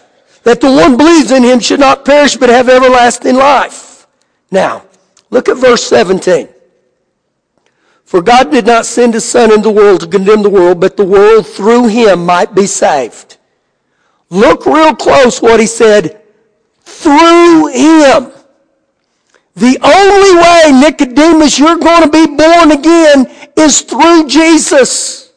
that 0.42 0.60
the 0.60 0.70
one 0.70 0.98
believes 0.98 1.30
in 1.30 1.42
him 1.42 1.60
should 1.60 1.80
not 1.80 2.04
perish 2.04 2.36
but 2.36 2.50
have 2.50 2.68
everlasting 2.68 3.36
life. 3.36 4.06
Now, 4.50 4.84
look 5.30 5.48
at 5.48 5.56
verse 5.56 5.82
17. 5.84 6.48
For 8.04 8.20
God 8.20 8.50
did 8.50 8.66
not 8.66 8.84
send 8.84 9.14
his 9.14 9.24
son 9.24 9.50
into 9.50 9.70
the 9.70 9.74
world 9.74 10.00
to 10.00 10.06
condemn 10.06 10.42
the 10.42 10.50
world, 10.50 10.78
but 10.78 10.98
the 10.98 11.06
world 11.06 11.46
through 11.46 11.88
him 11.88 12.26
might 12.26 12.54
be 12.54 12.66
saved. 12.66 13.38
Look 14.28 14.66
real 14.66 14.94
close 14.94 15.40
what 15.40 15.58
he 15.58 15.66
said. 15.66 16.22
Through 16.98 17.68
him. 17.68 18.32
The 19.54 19.78
only 19.82 20.32
way, 20.42 20.80
Nicodemus, 20.80 21.58
you're 21.58 21.78
going 21.78 22.02
to 22.02 22.10
be 22.10 22.26
born 22.26 22.72
again 22.72 23.26
is 23.56 23.82
through 23.82 24.26
Jesus. 24.26 25.32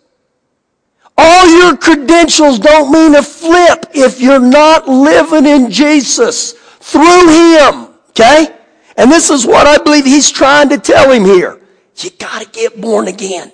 All 1.18 1.60
your 1.60 1.78
credentials 1.78 2.58
don't 2.58 2.92
mean 2.92 3.16
a 3.16 3.22
flip 3.22 3.86
if 3.94 4.20
you're 4.20 4.40
not 4.40 4.88
living 4.88 5.46
in 5.46 5.70
Jesus. 5.70 6.54
Through 6.54 7.30
him. 7.30 7.90
Okay? 8.10 8.56
And 8.98 9.12
this 9.12 9.30
is 9.30 9.46
what 9.46 9.68
I 9.68 9.78
believe 9.78 10.06
he's 10.06 10.32
trying 10.32 10.70
to 10.70 10.80
tell 10.80 11.12
him 11.12 11.26
here. 11.26 11.62
You 11.98 12.10
gotta 12.18 12.50
get 12.50 12.82
born 12.82 13.08
again. 13.08 13.52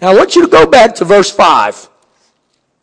Now 0.00 0.10
I 0.10 0.14
want 0.14 0.34
you 0.34 0.42
to 0.42 0.50
go 0.50 0.66
back 0.66 0.96
to 0.96 1.04
verse 1.04 1.30
5. 1.30 1.88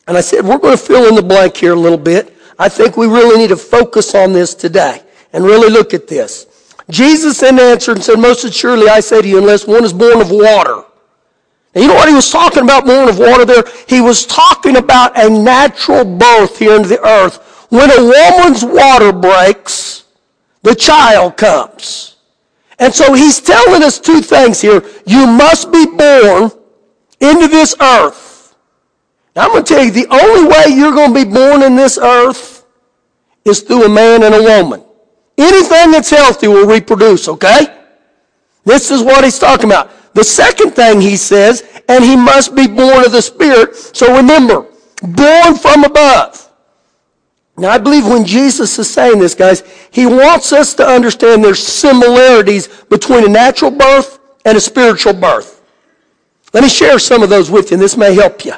And 0.07 0.17
I 0.17 0.21
said, 0.21 0.45
we're 0.45 0.57
going 0.57 0.75
to 0.75 0.83
fill 0.83 1.07
in 1.07 1.13
the 1.13 1.21
blank 1.21 1.57
here 1.57 1.73
a 1.73 1.79
little 1.79 1.97
bit. 1.97 2.35
I 2.59 2.67
think 2.67 2.97
we 2.97 3.07
really 3.07 3.37
need 3.37 3.49
to 3.49 3.57
focus 3.57 4.13
on 4.13 4.33
this 4.33 4.53
today 4.53 5.01
and 5.31 5.45
really 5.45 5.69
look 5.69 5.93
at 5.93 6.07
this. 6.07 6.45
Jesus 6.89 7.39
then 7.39 7.57
answered 7.57 7.97
and 7.97 8.03
said, 8.03 8.19
Most 8.19 8.43
assuredly 8.43 8.89
I 8.89 8.99
say 8.99 9.21
to 9.21 9.27
you, 9.27 9.37
unless 9.37 9.65
one 9.65 9.85
is 9.85 9.93
born 9.93 10.19
of 10.19 10.29
water. 10.29 10.83
You 11.73 11.87
know 11.87 11.93
what 11.93 12.09
he 12.09 12.15
was 12.15 12.29
talking 12.29 12.63
about, 12.63 12.85
born 12.85 13.07
of 13.07 13.17
water 13.17 13.45
there? 13.45 13.63
He 13.87 14.01
was 14.01 14.25
talking 14.25 14.75
about 14.75 15.17
a 15.17 15.29
natural 15.29 16.03
birth 16.03 16.59
here 16.59 16.75
into 16.75 16.89
the 16.89 17.07
earth. 17.07 17.37
When 17.69 17.89
a 17.91 18.03
woman's 18.03 18.65
water 18.65 19.13
breaks, 19.13 20.05
the 20.63 20.75
child 20.75 21.37
comes. 21.37 22.17
And 22.79 22.93
so 22.93 23.13
he's 23.13 23.39
telling 23.39 23.83
us 23.83 23.99
two 23.99 24.19
things 24.19 24.59
here. 24.59 24.83
You 25.05 25.27
must 25.27 25.71
be 25.71 25.85
born 25.85 26.51
into 27.21 27.47
this 27.47 27.75
earth. 27.79 28.55
Now, 29.35 29.43
I'm 29.43 29.51
going 29.51 29.63
to 29.63 29.73
tell 29.73 29.83
you, 29.83 29.91
the 29.91 30.07
only 30.09 30.49
way 30.49 30.75
you're 30.75 30.91
going 30.91 31.13
to 31.13 31.25
be 31.25 31.31
born 31.31 31.61
in 31.61 31.75
this 31.75 31.97
earth 31.97 32.48
is 33.45 33.61
through 33.61 33.85
a 33.85 33.89
man 33.89 34.23
and 34.23 34.35
a 34.35 34.41
woman. 34.41 34.83
Anything 35.37 35.91
that's 35.91 36.09
healthy 36.09 36.47
will 36.47 36.67
reproduce, 36.67 37.27
okay? 37.27 37.75
This 38.65 38.91
is 38.91 39.01
what 39.01 39.23
he's 39.23 39.39
talking 39.39 39.65
about. 39.65 39.91
The 40.13 40.23
second 40.23 40.71
thing 40.71 40.99
he 40.99 41.15
says, 41.15 41.63
and 41.87 42.03
he 42.03 42.15
must 42.15 42.55
be 42.55 42.67
born 42.67 43.05
of 43.05 43.11
the 43.11 43.21
Spirit. 43.21 43.75
So 43.75 44.15
remember, 44.15 44.67
born 45.01 45.55
from 45.55 45.85
above. 45.85 46.49
Now, 47.57 47.69
I 47.71 47.77
believe 47.77 48.05
when 48.05 48.25
Jesus 48.25 48.79
is 48.79 48.89
saying 48.89 49.19
this, 49.19 49.35
guys, 49.35 49.63
he 49.91 50.05
wants 50.05 50.53
us 50.53 50.73
to 50.75 50.85
understand 50.85 51.43
there's 51.43 51.65
similarities 51.65 52.67
between 52.89 53.25
a 53.25 53.29
natural 53.29 53.71
birth 53.71 54.19
and 54.45 54.57
a 54.57 54.61
spiritual 54.61 55.13
birth. 55.13 55.61
Let 56.53 56.63
me 56.63 56.69
share 56.69 56.99
some 56.99 57.21
of 57.21 57.29
those 57.29 57.51
with 57.51 57.71
you, 57.71 57.75
and 57.75 57.81
this 57.81 57.97
may 57.97 58.13
help 58.15 58.45
you. 58.45 58.53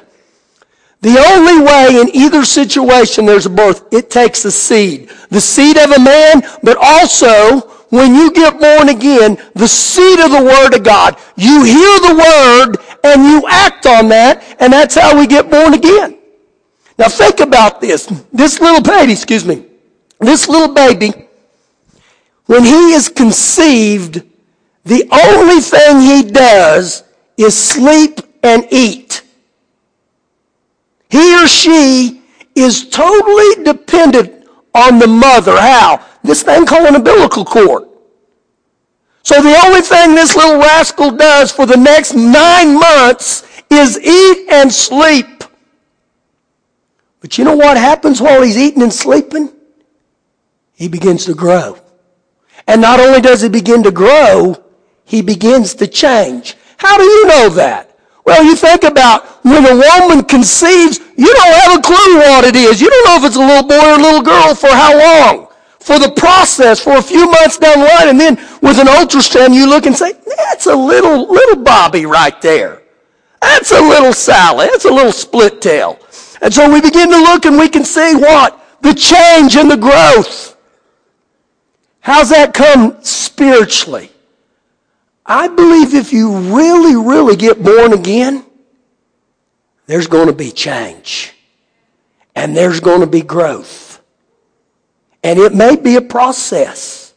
The 1.02 1.18
only 1.18 1.64
way 1.64 2.00
in 2.00 2.16
either 2.16 2.46
situation 2.46 3.26
there's 3.26 3.48
a 3.48 3.50
birth, 3.50 3.92
it 3.92 4.10
takes 4.12 4.46
a 4.46 4.52
seed. 4.52 5.10
The 5.30 5.42
seed 5.42 5.78
of 5.78 5.92
a 5.92 6.00
man, 6.00 6.44
but 6.62 6.78
also 6.80 7.62
when 7.90 8.16
you 8.16 8.32
get 8.32 8.60
born 8.60 8.90
again, 8.90 9.38
the 9.54 9.68
seed 9.68 10.20
of 10.20 10.32
the 10.32 10.44
Word 10.44 10.76
of 10.76 10.84
God. 10.84 11.18
You 11.36 11.64
hear 11.64 12.00
the 12.00 12.16
Word 12.16 12.78
and 13.04 13.24
you 13.24 13.44
act 13.50 13.86
on 13.86 14.08
that, 14.10 14.56
and 14.60 14.72
that's 14.72 14.96
how 14.96 15.18
we 15.18 15.28
get 15.28 15.50
born 15.50 15.74
again. 15.74 16.18
Now 16.98 17.10
think 17.10 17.40
about 17.40 17.82
this. 17.82 18.06
This 18.32 18.62
little 18.62 18.82
baby, 18.82 19.14
excuse 19.14 19.46
me, 19.46 19.66
this 20.20 20.48
little 20.48 20.74
baby, 20.74 21.12
when 22.46 22.64
he 22.64 22.94
is 22.94 23.10
conceived, 23.10 24.22
the 24.84 25.08
only 25.12 25.62
thing 25.62 26.00
he 26.00 26.32
does 26.32 27.04
is 27.38 27.58
sleep 27.58 28.20
and 28.44 28.68
eat. 28.72 29.01
He 31.12 31.44
or 31.44 31.48
she 31.48 32.22
is 32.56 32.90
totally 32.90 33.64
dependent 33.64 34.48
on 34.74 34.98
the 34.98 35.08
mother. 35.08 35.60
How? 35.60 36.06
This 36.24 36.44
thing 36.44 36.66
called 36.66 36.88
an 36.88 36.96
umbilical 36.96 37.44
cord. 37.44 37.90
So 39.24 39.42
the 39.42 39.62
only 39.66 39.82
thing 39.82 40.16
this 40.16 40.36
little 40.36 40.60
rascal 40.60 41.12
does 41.12 41.52
for 41.52 41.66
the 41.66 41.78
next 41.78 42.14
nine 42.14 42.80
months 42.80 43.46
is 43.70 44.00
eat 44.00 44.52
and 44.52 44.72
sleep. 44.72 45.44
But 47.20 47.38
you 47.38 47.44
know 47.44 47.56
what 47.56 47.78
happens 47.78 48.22
while 48.22 48.42
he's 48.42 48.58
eating 48.58 48.82
and 48.82 48.94
sleeping? 48.94 49.52
He 50.74 50.88
begins 50.88 51.26
to 51.26 51.36
grow. 51.36 51.78
And 52.68 52.82
not 52.82 53.00
only 53.00 53.22
does 53.22 53.42
he 53.42 53.50
begin 53.50 53.84
to 53.84 53.92
grow, 53.92 54.64
he 55.04 55.22
begins 55.22 55.76
to 55.76 55.88
change. 55.88 56.56
How 56.78 56.98
do 56.98 57.04
you 57.04 57.28
know 57.28 57.50
that? 57.50 58.00
Well, 58.26 58.44
you 58.44 58.56
think 58.56 58.84
about 58.84 59.31
when 59.44 59.66
a 59.66 59.76
woman 59.76 60.24
conceives, 60.26 61.00
you 61.18 61.34
don't 61.34 61.54
have 61.62 61.80
a 61.80 61.82
clue 61.82 62.18
what 62.18 62.46
it 62.46 62.56
is. 62.56 62.80
You 62.80 62.90
don't 62.90 63.06
know 63.06 63.18
if 63.18 63.24
it's 63.26 63.36
a 63.36 63.40
little 63.40 63.68
boy 63.68 63.80
or 63.80 64.00
a 64.00 64.02
little 64.02 64.22
girl 64.22 64.54
for 64.56 64.70
how 64.70 64.98
long. 64.98 65.48
For 65.80 65.98
the 65.98 66.12
process, 66.12 66.80
for 66.80 66.98
a 66.98 67.02
few 67.02 67.26
months 67.26 67.58
down 67.58 67.80
the 67.80 67.86
line, 67.86 68.10
and 68.10 68.20
then 68.20 68.36
with 68.62 68.78
an 68.80 68.86
ultrasound, 68.86 69.56
you 69.56 69.68
look 69.68 69.88
and 69.88 69.96
say, 69.96 70.14
that's 70.38 70.68
a 70.68 70.76
little, 70.76 71.28
little 71.28 71.64
Bobby 71.64 72.06
right 72.06 72.40
there. 72.42 72.84
That's 73.42 73.72
a 73.72 73.82
little 73.82 74.14
Sally. 74.14 74.68
That's 74.68 74.86
a 74.86 74.94
little 74.94 75.12
split 75.12 75.60
tail. 75.60 75.98
And 76.42 76.54
so 76.54 76.72
we 76.72 76.82
begin 76.82 77.10
to 77.10 77.18
look 77.18 77.46
and 77.46 77.58
we 77.58 77.68
can 77.68 77.84
see 77.84 78.16
what? 78.16 78.64
The 78.82 78.94
change 78.94 79.56
and 79.56 79.70
the 79.70 79.78
growth. 79.78 80.56
How's 82.00 82.30
that 82.30 82.54
come 82.54 82.98
spiritually? 83.04 84.12
I 85.26 85.48
believe 85.48 85.94
if 85.94 86.12
you 86.12 86.32
really, 86.56 86.96
really 86.96 87.36
get 87.36 87.64
born 87.64 87.94
again, 87.94 88.46
there's 89.92 90.08
going 90.08 90.28
to 90.28 90.34
be 90.34 90.52
change. 90.52 91.34
And 92.34 92.56
there's 92.56 92.80
going 92.80 93.02
to 93.02 93.08
be 93.08 93.22
growth. 93.22 94.02
And 95.22 95.38
it 95.38 95.54
may 95.54 95.76
be 95.76 95.98
a 95.98 96.02
process. 96.02 97.14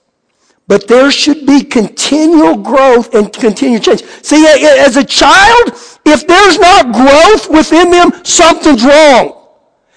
But 0.66 0.88
there 0.88 1.10
should 1.10 1.46
be 1.46 1.62
continual 1.62 2.56
growth 2.56 3.14
and 3.14 3.32
continual 3.32 3.80
change. 3.80 4.02
See, 4.22 4.44
as 4.46 4.96
a 4.96 5.04
child, 5.04 5.68
if 6.04 6.26
there's 6.26 6.58
not 6.58 6.92
growth 6.92 7.48
within 7.48 7.90
them, 7.90 8.10
something's 8.24 8.84
wrong. 8.84 9.46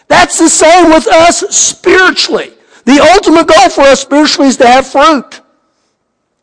That's 0.07 0.37
the 0.37 0.49
same 0.49 0.89
with 0.89 1.07
us 1.07 1.39
spiritually. 1.49 2.51
The 2.85 2.99
ultimate 3.15 3.47
goal 3.47 3.69
for 3.69 3.81
us 3.81 4.01
spiritually 4.01 4.49
is 4.49 4.57
to 4.57 4.67
have 4.67 4.87
fruit. 4.87 5.41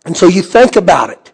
And 0.05 0.17
so 0.17 0.27
you 0.27 0.43
think 0.43 0.75
about 0.77 1.11
it. 1.11 1.33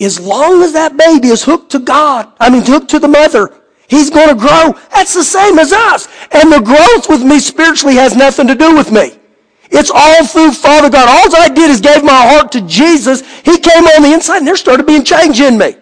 As 0.00 0.20
long 0.20 0.62
as 0.62 0.74
that 0.74 0.96
baby 0.96 1.28
is 1.28 1.42
hooked 1.42 1.72
to 1.72 1.78
God, 1.78 2.30
I 2.38 2.50
mean, 2.50 2.62
hooked 2.62 2.90
to 2.90 2.98
the 2.98 3.08
mother, 3.08 3.52
he's 3.88 4.10
going 4.10 4.28
to 4.28 4.34
grow. 4.34 4.74
That's 4.92 5.14
the 5.14 5.24
same 5.24 5.58
as 5.58 5.72
us. 5.72 6.08
And 6.32 6.52
the 6.52 6.60
growth 6.60 7.08
with 7.08 7.22
me 7.22 7.38
spiritually 7.38 7.96
has 7.96 8.16
nothing 8.16 8.46
to 8.48 8.54
do 8.54 8.74
with 8.74 8.92
me. 8.92 9.18
It's 9.70 9.90
all 9.92 10.24
through 10.26 10.52
Father 10.52 10.90
God. 10.90 11.08
All 11.08 11.40
I 11.40 11.48
did 11.48 11.70
is 11.70 11.80
gave 11.80 12.04
my 12.04 12.12
heart 12.12 12.52
to 12.52 12.60
Jesus. 12.62 13.22
He 13.40 13.58
came 13.58 13.84
on 13.84 14.02
the 14.02 14.12
inside 14.12 14.38
and 14.38 14.46
there 14.46 14.56
started 14.56 14.86
being 14.86 15.04
change 15.04 15.40
in 15.40 15.58
me. 15.58 15.76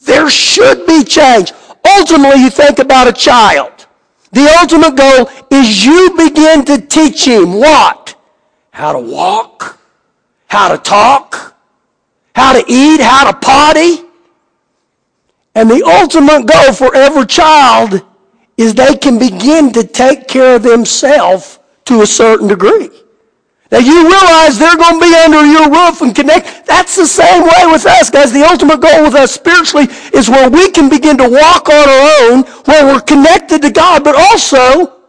There 0.00 0.28
should 0.28 0.86
be 0.86 1.04
change. 1.04 1.52
Ultimately, 1.98 2.42
you 2.42 2.50
think 2.50 2.78
about 2.78 3.08
a 3.08 3.12
child. 3.12 3.86
The 4.32 4.48
ultimate 4.60 4.96
goal 4.96 5.30
is 5.50 5.84
you 5.84 6.14
begin 6.16 6.64
to 6.64 6.80
teach 6.80 7.26
him 7.26 7.54
what? 7.54 8.16
How 8.70 8.92
to 8.92 8.98
walk, 8.98 9.78
how 10.46 10.68
to 10.74 10.78
talk, 10.78 11.54
how 12.34 12.52
to 12.54 12.64
eat, 12.66 13.00
how 13.00 13.30
to 13.30 13.38
potty. 13.38 14.02
And 15.54 15.70
the 15.70 15.82
ultimate 15.84 16.46
goal 16.46 16.72
for 16.72 16.94
every 16.94 17.26
child 17.26 18.02
is 18.56 18.74
they 18.74 18.96
can 18.96 19.18
begin 19.18 19.72
to 19.72 19.84
take 19.84 20.28
care 20.28 20.56
of 20.56 20.62
themselves 20.62 21.58
to 21.86 22.02
a 22.02 22.06
certain 22.06 22.48
degree. 22.48 22.90
Now 23.70 23.78
you 23.78 24.06
realize 24.06 24.58
they're 24.58 24.76
going 24.76 25.00
to 25.00 25.06
be 25.06 25.14
under 25.14 25.44
your 25.46 25.70
roof 25.70 26.02
and 26.02 26.14
connect. 26.14 26.66
That's 26.66 26.94
the 26.94 27.06
same 27.06 27.42
way 27.42 27.72
with 27.72 27.86
us, 27.86 28.10
guys. 28.10 28.30
The 28.30 28.46
ultimate 28.46 28.80
goal 28.80 29.02
with 29.02 29.14
us 29.14 29.32
spiritually 29.32 29.88
is 30.12 30.28
where 30.28 30.50
we 30.50 30.70
can 30.70 30.90
begin 30.90 31.16
to 31.16 31.28
walk 31.28 31.68
on 31.70 31.88
our 31.88 32.30
own, 32.30 32.42
where 32.66 32.86
we're 32.86 33.00
connected 33.00 33.62
to 33.62 33.70
God, 33.70 34.04
but 34.04 34.14
also 34.14 35.00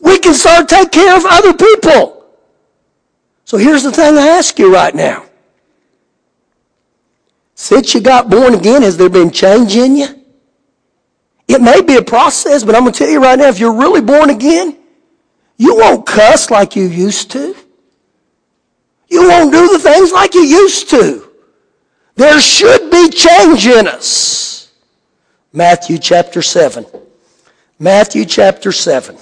we 0.00 0.18
can 0.18 0.32
start 0.32 0.68
to 0.68 0.76
take 0.76 0.92
care 0.92 1.16
of 1.16 1.24
other 1.26 1.54
people. 1.54 2.26
So 3.44 3.56
here's 3.58 3.82
the 3.82 3.90
thing 3.90 4.16
I 4.16 4.28
ask 4.28 4.58
you 4.58 4.72
right 4.72 4.94
now. 4.94 5.26
Since 7.54 7.94
you 7.94 8.00
got 8.00 8.28
born 8.28 8.54
again, 8.54 8.82
has 8.82 8.96
there 8.96 9.08
been 9.08 9.30
change 9.30 9.76
in 9.76 9.96
you? 9.96 10.08
It 11.46 11.60
may 11.60 11.82
be 11.82 11.96
a 11.96 12.02
process, 12.02 12.64
but 12.64 12.74
I'm 12.74 12.82
going 12.82 12.92
to 12.92 12.98
tell 12.98 13.08
you 13.08 13.22
right 13.22 13.38
now, 13.38 13.48
if 13.48 13.58
you're 13.58 13.76
really 13.76 14.00
born 14.00 14.30
again, 14.30 14.78
you 15.56 15.76
won't 15.76 16.06
cuss 16.06 16.50
like 16.50 16.74
you 16.74 16.84
used 16.84 17.30
to. 17.32 17.54
You 19.08 19.28
won't 19.28 19.52
do 19.52 19.68
the 19.72 19.78
things 19.78 20.10
like 20.10 20.34
you 20.34 20.42
used 20.42 20.90
to. 20.90 21.30
There 22.16 22.40
should 22.40 22.90
be 22.90 23.08
change 23.10 23.66
in 23.66 23.86
us. 23.86 24.72
Matthew 25.52 25.98
chapter 25.98 26.42
7. 26.42 26.86
Matthew 27.78 28.24
chapter 28.24 28.72
7. 28.72 29.16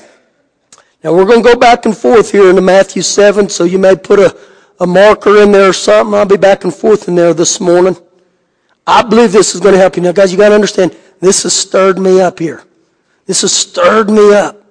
Now 1.03 1.13
we're 1.13 1.27
going 1.27 1.43
to 1.43 1.49
go 1.49 1.59
back 1.59 1.85
and 1.85 1.97
forth 1.97 2.31
here 2.31 2.49
into 2.49 2.63
Matthew 2.63 3.03
7, 3.03 3.49
so 3.49 3.65
you 3.65 3.79
may 3.79 3.97
put 3.97 4.21
a, 4.21 4.37
a 4.81 4.87
marker 4.87 5.43
in 5.43 5.53
there 5.53 5.71
or 5.71 5.73
something. 5.73 6.15
I'll 6.15 6.25
be 6.25 6.37
back 6.37 6.65
and 6.65 6.73
forth 6.73 7.09
in 7.09 7.15
there 7.15 7.35
this 7.35 7.61
morning. 7.61 7.97
I 8.87 9.03
believe 9.03 9.33
this 9.33 9.55
is 9.55 9.61
going 9.61 9.75
to 9.75 9.81
help 9.81 9.97
you. 9.97 10.03
Now 10.03 10.13
guys, 10.13 10.33
you 10.33 10.39
got 10.39 10.51
to 10.51 10.55
understand, 10.55 10.97
this 11.21 11.45
has 11.45 11.55
stirred 11.55 11.99
me 11.99 12.21
up 12.21 12.39
here. 12.39 12.65
This 13.27 13.43
has 13.43 13.53
stirred 13.53 14.11
me 14.11 14.35
up. 14.35 14.63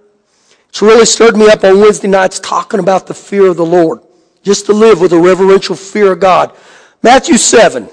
It's 0.69 0.81
really 0.81 1.05
stirred 1.05 1.35
me 1.37 1.49
up 1.49 1.63
on 1.63 1.79
Wednesday 1.79 2.07
nights 2.07 2.39
talking 2.39 2.79
about 2.79 3.07
the 3.07 3.13
fear 3.13 3.47
of 3.47 3.57
the 3.57 3.65
Lord. 3.65 4.01
Just 4.43 4.65
to 4.67 4.73
live 4.73 5.01
with 5.01 5.13
a 5.13 5.19
reverential 5.19 5.75
fear 5.75 6.13
of 6.13 6.19
God. 6.19 6.55
Matthew 7.03 7.37
7, 7.37 7.89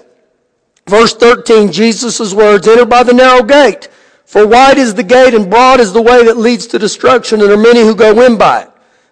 verse 0.87 1.14
13, 1.14 1.72
Jesus' 1.72 2.32
words, 2.32 2.66
enter 2.66 2.84
by 2.84 3.02
the 3.02 3.12
narrow 3.12 3.42
gate. 3.42 3.88
For 4.25 4.46
wide 4.46 4.78
is 4.78 4.94
the 4.94 5.02
gate 5.02 5.34
and 5.34 5.48
broad 5.48 5.80
is 5.80 5.92
the 5.92 6.02
way 6.02 6.25
that 6.25 6.37
leads 6.37 6.66
to 6.68 6.78
destruction, 6.78 7.40
and 7.40 7.48
there 7.48 7.58
are 7.58 7.62
many 7.62 7.80
who 7.80 7.94
go 7.94 8.20
in 8.22 8.37
by 8.37 8.62
it. 8.62 8.67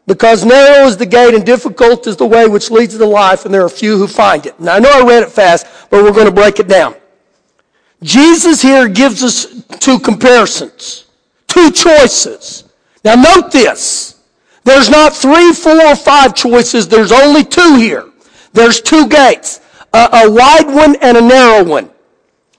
Because 0.07 0.45
narrow 0.45 0.87
is 0.87 0.97
the 0.97 1.07
gate 1.07 1.35
and 1.35 1.45
difficult 1.45 2.07
is 2.07 2.17
the 2.17 2.27
way 2.27 2.47
which 2.47 2.71
leads 2.71 2.97
to 2.97 3.05
life, 3.05 3.45
and 3.45 3.53
there 3.53 3.65
are 3.65 3.69
few 3.69 3.99
who 3.99 4.07
find 4.07 4.47
it. 4.47 4.59
Now 4.61 4.75
I 4.75 4.79
know 4.79 4.91
I 4.91 5.05
read 5.05 5.25
it 5.25 5.31
fast, 5.31 5.67
but 5.91 6.05
we're 6.05 6.13
going 6.13 6.27
to 6.27 6.33
break 6.33 6.61
it 6.61 6.69
down. 6.69 6.95
Jesus 8.03 8.63
here 8.63 8.89
gives 8.89 9.25
us 9.25 9.65
two 9.81 9.99
comparisons, 9.99 11.07
two 11.49 11.73
choices. 11.73 12.65
Now 13.05 13.15
note 13.15 13.51
this. 13.51 14.21
There's 14.63 14.91
not 14.91 15.15
three, 15.15 15.53
four, 15.53 15.81
or 15.81 15.97
five 15.97 16.35
choices. 16.35 16.89
There's 16.89 17.13
only 17.13 17.45
two 17.45 17.77
here. 17.77 18.11
There's 18.53 18.81
two 18.81 19.09
gates. 19.09 19.61
A, 19.93 20.09
a 20.25 20.31
wide 20.31 20.67
one 20.67 20.97
and 20.97 21.17
a 21.17 21.21
narrow 21.21 21.65
one. 21.65 21.91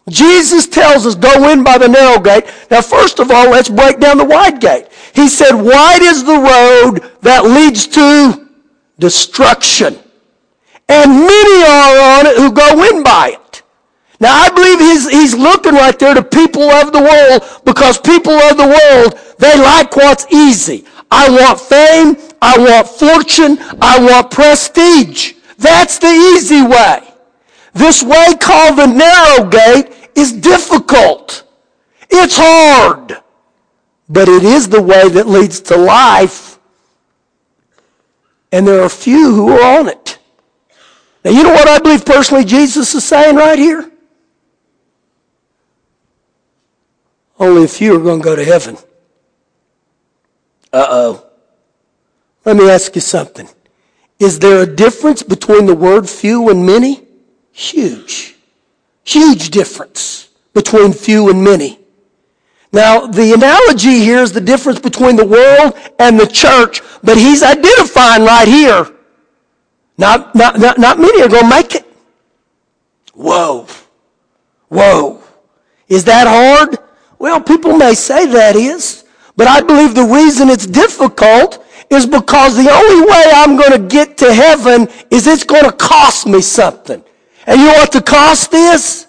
Jesus 0.10 0.68
tells 0.68 1.06
us, 1.06 1.16
go 1.16 1.50
in 1.50 1.64
by 1.64 1.78
the 1.78 1.88
narrow 1.88 2.20
gate. 2.20 2.46
Now, 2.72 2.82
first 2.82 3.20
of 3.20 3.30
all, 3.30 3.50
let's 3.50 3.68
break 3.68 4.00
down 4.00 4.18
the 4.18 4.26
wide 4.26 4.62
gate. 4.62 4.88
He 5.18 5.28
said, 5.28 5.54
wide 5.54 6.04
is 6.04 6.24
the 6.24 6.38
road 6.38 7.12
that 7.22 7.44
leads 7.44 7.88
to 7.88 8.50
destruction. 9.00 9.98
And 10.88 11.10
many 11.10 11.64
are 11.64 12.20
on 12.20 12.28
it 12.28 12.38
who 12.38 12.52
go 12.52 12.96
in 12.96 13.02
by 13.02 13.32
it. 13.34 13.64
Now, 14.20 14.36
I 14.36 14.50
believe 14.50 14.80
he's, 14.80 15.10
he's 15.10 15.34
looking 15.34 15.74
right 15.74 15.98
there 15.98 16.14
to 16.14 16.22
people 16.22 16.70
of 16.70 16.92
the 16.92 17.02
world 17.02 17.64
because 17.66 17.98
people 17.98 18.34
of 18.34 18.58
the 18.58 18.68
world, 18.68 19.20
they 19.40 19.58
like 19.58 19.96
what's 19.96 20.32
easy. 20.32 20.86
I 21.10 21.32
want 21.32 21.60
fame. 21.62 22.16
I 22.40 22.56
want 22.60 22.88
fortune. 22.88 23.58
I 23.82 23.98
want 24.00 24.30
prestige. 24.30 25.34
That's 25.58 25.98
the 25.98 26.14
easy 26.36 26.62
way. 26.62 27.02
This 27.74 28.04
way 28.04 28.36
called 28.40 28.78
the 28.78 28.86
narrow 28.86 29.50
gate 29.50 30.12
is 30.14 30.32
difficult. 30.32 31.44
It's 32.12 32.38
hard. 32.38 33.24
But 34.10 34.30
it 34.30 34.44
is 34.44 34.70
the 34.70 34.82
way 34.82 35.10
that 35.10 35.28
leads 35.28 35.60
to 35.62 35.78
life. 35.78 36.60
And 38.52 38.68
there 38.68 38.82
are 38.82 38.90
few 38.90 39.34
who 39.34 39.52
are 39.52 39.80
on 39.80 39.90
it. 39.90 40.18
Now, 41.24 41.32
you 41.32 41.44
know 41.44 41.52
what 41.52 41.68
I 41.68 41.80
believe 41.80 42.06
personally 42.06 42.46
Jesus 42.46 42.96
is 42.96 43.04
saying 43.04 43.36
right 43.36 43.60
here? 43.60 43.92
Only 47.40 47.66
a 47.66 47.68
few 47.68 47.96
are 47.96 48.04
going 48.04 48.20
to 48.20 48.24
go 48.24 48.36
to 48.36 48.46
heaven. 48.46 48.78
Uh 50.72 50.88
oh. 50.90 51.26
Let 52.46 52.56
me 52.56 52.70
ask 52.70 52.96
you 52.96 53.02
something. 53.02 53.50
Is 54.20 54.40
there 54.40 54.62
a 54.62 54.66
difference 54.66 55.22
between 55.22 55.66
the 55.66 55.76
word 55.76 56.10
few 56.10 56.50
and 56.50 56.66
many? 56.66 57.04
Huge. 57.52 58.36
Huge 59.04 59.50
difference 59.50 60.30
between 60.54 60.94
few 60.94 61.30
and 61.30 61.44
many. 61.44 61.80
Now, 62.74 63.08
the 63.08 63.34
analogy 63.34 64.00
here 64.00 64.20
is 64.20 64.34
the 64.34 64.42
difference 64.42 64.80
between 64.80 65.16
the 65.16 65.26
world 65.26 65.74
and 66.00 66.20
the 66.20 66.28
church, 66.28 66.82
but 67.04 67.18
he's 67.18 67.42
identifying 67.42 68.24
right 68.24 68.48
here. 68.48 68.94
Not, 69.98 70.36
not, 70.36 70.60
not, 70.60 70.78
not 70.78 71.00
many 71.00 71.22
are 71.22 71.30
going 71.30 71.44
to 71.44 71.50
make 71.50 71.76
it. 71.76 71.86
Whoa. 73.14 73.68
Whoa. 74.68 75.24
Is 75.88 76.04
that 76.06 76.28
hard? 76.28 76.78
Well, 77.18 77.42
people 77.42 77.76
may 77.78 77.96
say 77.96 78.28
that 78.28 78.56
is, 78.56 79.06
but 79.36 79.48
I 79.48 79.62
believe 79.62 79.96
the 79.96 80.04
reason 80.04 80.50
it's 80.50 80.68
difficult 80.68 81.66
is 81.90 82.06
because 82.06 82.58
the 82.58 82.70
only 82.70 83.08
way 83.10 83.24
I'm 83.34 83.56
going 83.56 83.72
to 83.72 83.88
get 83.88 84.18
to 84.18 84.34
heaven 84.34 84.88
is 85.10 85.26
it's 85.26 85.46
going 85.46 85.64
to 85.64 85.72
cost 85.72 86.28
me 86.28 86.42
something. 86.42 87.04
And 87.46 87.60
you 87.60 87.68
know 87.68 87.74
what 87.74 87.92
the 87.94 88.02
cost 88.02 88.54
is? 88.54 89.08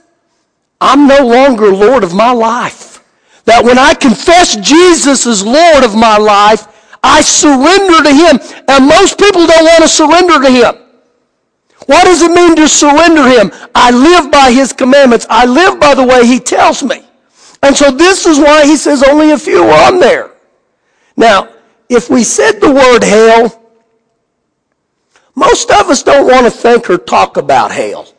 I'm 0.80 1.08
no 1.08 1.26
longer 1.26 1.72
Lord 1.72 2.04
of 2.04 2.14
my 2.14 2.30
life. 2.30 2.87
That 3.48 3.64
when 3.64 3.78
I 3.78 3.94
confess 3.94 4.56
Jesus 4.56 5.26
as 5.26 5.42
Lord 5.42 5.82
of 5.82 5.96
my 5.96 6.18
life, 6.18 6.68
I 7.02 7.22
surrender 7.22 8.02
to 8.04 8.12
Him. 8.12 8.36
And 8.68 8.84
most 8.84 9.18
people 9.18 9.46
don't 9.46 9.64
want 9.64 9.80
to 9.80 9.88
surrender 9.88 10.36
to 10.44 10.50
Him. 10.50 10.74
What 11.86 12.04
does 12.04 12.20
it 12.20 12.30
mean 12.30 12.56
to 12.56 12.68
surrender 12.68 13.26
Him? 13.26 13.50
I 13.74 13.90
live 13.90 14.30
by 14.30 14.52
His 14.52 14.74
commandments. 14.74 15.24
I 15.30 15.46
live 15.46 15.80
by 15.80 15.94
the 15.94 16.04
way 16.04 16.26
He 16.26 16.38
tells 16.38 16.82
me. 16.82 17.02
And 17.62 17.74
so 17.74 17.90
this 17.90 18.26
is 18.26 18.38
why 18.38 18.66
He 18.66 18.76
says 18.76 19.02
only 19.02 19.30
a 19.30 19.38
few 19.38 19.64
are 19.64 19.94
on 19.94 19.98
there. 19.98 20.32
Now, 21.16 21.48
if 21.88 22.10
we 22.10 22.24
said 22.24 22.60
the 22.60 22.70
word 22.70 23.02
hell, 23.02 23.64
most 25.34 25.70
of 25.70 25.88
us 25.88 26.02
don't 26.02 26.26
want 26.26 26.44
to 26.44 26.50
think 26.50 26.90
or 26.90 26.98
talk 26.98 27.38
about 27.38 27.70
hell. 27.70 28.12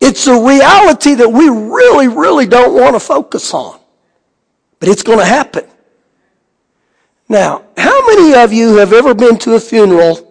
It's 0.00 0.26
a 0.26 0.40
reality 0.40 1.14
that 1.14 1.28
we 1.28 1.48
really, 1.48 2.08
really 2.08 2.46
don't 2.46 2.74
want 2.74 2.94
to 2.94 3.00
focus 3.00 3.52
on. 3.52 3.80
But 4.80 4.88
it's 4.88 5.02
going 5.02 5.18
to 5.18 5.24
happen. 5.24 5.64
Now, 7.28 7.64
how 7.76 8.06
many 8.06 8.34
of 8.34 8.52
you 8.52 8.76
have 8.76 8.92
ever 8.92 9.14
been 9.14 9.38
to 9.38 9.54
a 9.54 9.60
funeral 9.60 10.24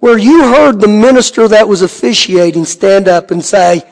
where 0.00 0.18
you 0.18 0.42
heard 0.52 0.80
the 0.80 0.88
minister 0.88 1.48
that 1.48 1.66
was 1.66 1.82
officiating 1.82 2.64
stand 2.64 3.08
up 3.08 3.30
and 3.30 3.44
say, 3.44 3.82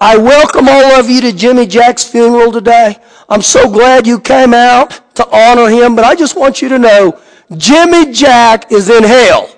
I 0.00 0.16
welcome 0.16 0.68
all 0.68 0.98
of 0.98 1.08
you 1.08 1.20
to 1.20 1.32
Jimmy 1.32 1.66
Jack's 1.66 2.02
funeral 2.02 2.50
today. 2.50 2.96
I'm 3.28 3.42
so 3.42 3.70
glad 3.70 4.06
you 4.06 4.18
came 4.18 4.52
out 4.52 5.14
to 5.14 5.28
honor 5.30 5.68
him, 5.68 5.94
but 5.94 6.04
I 6.04 6.16
just 6.16 6.36
want 6.36 6.60
you 6.60 6.68
to 6.70 6.78
know 6.78 7.20
Jimmy 7.56 8.12
Jack 8.12 8.72
is 8.72 8.90
in 8.90 9.04
hell. 9.04 9.54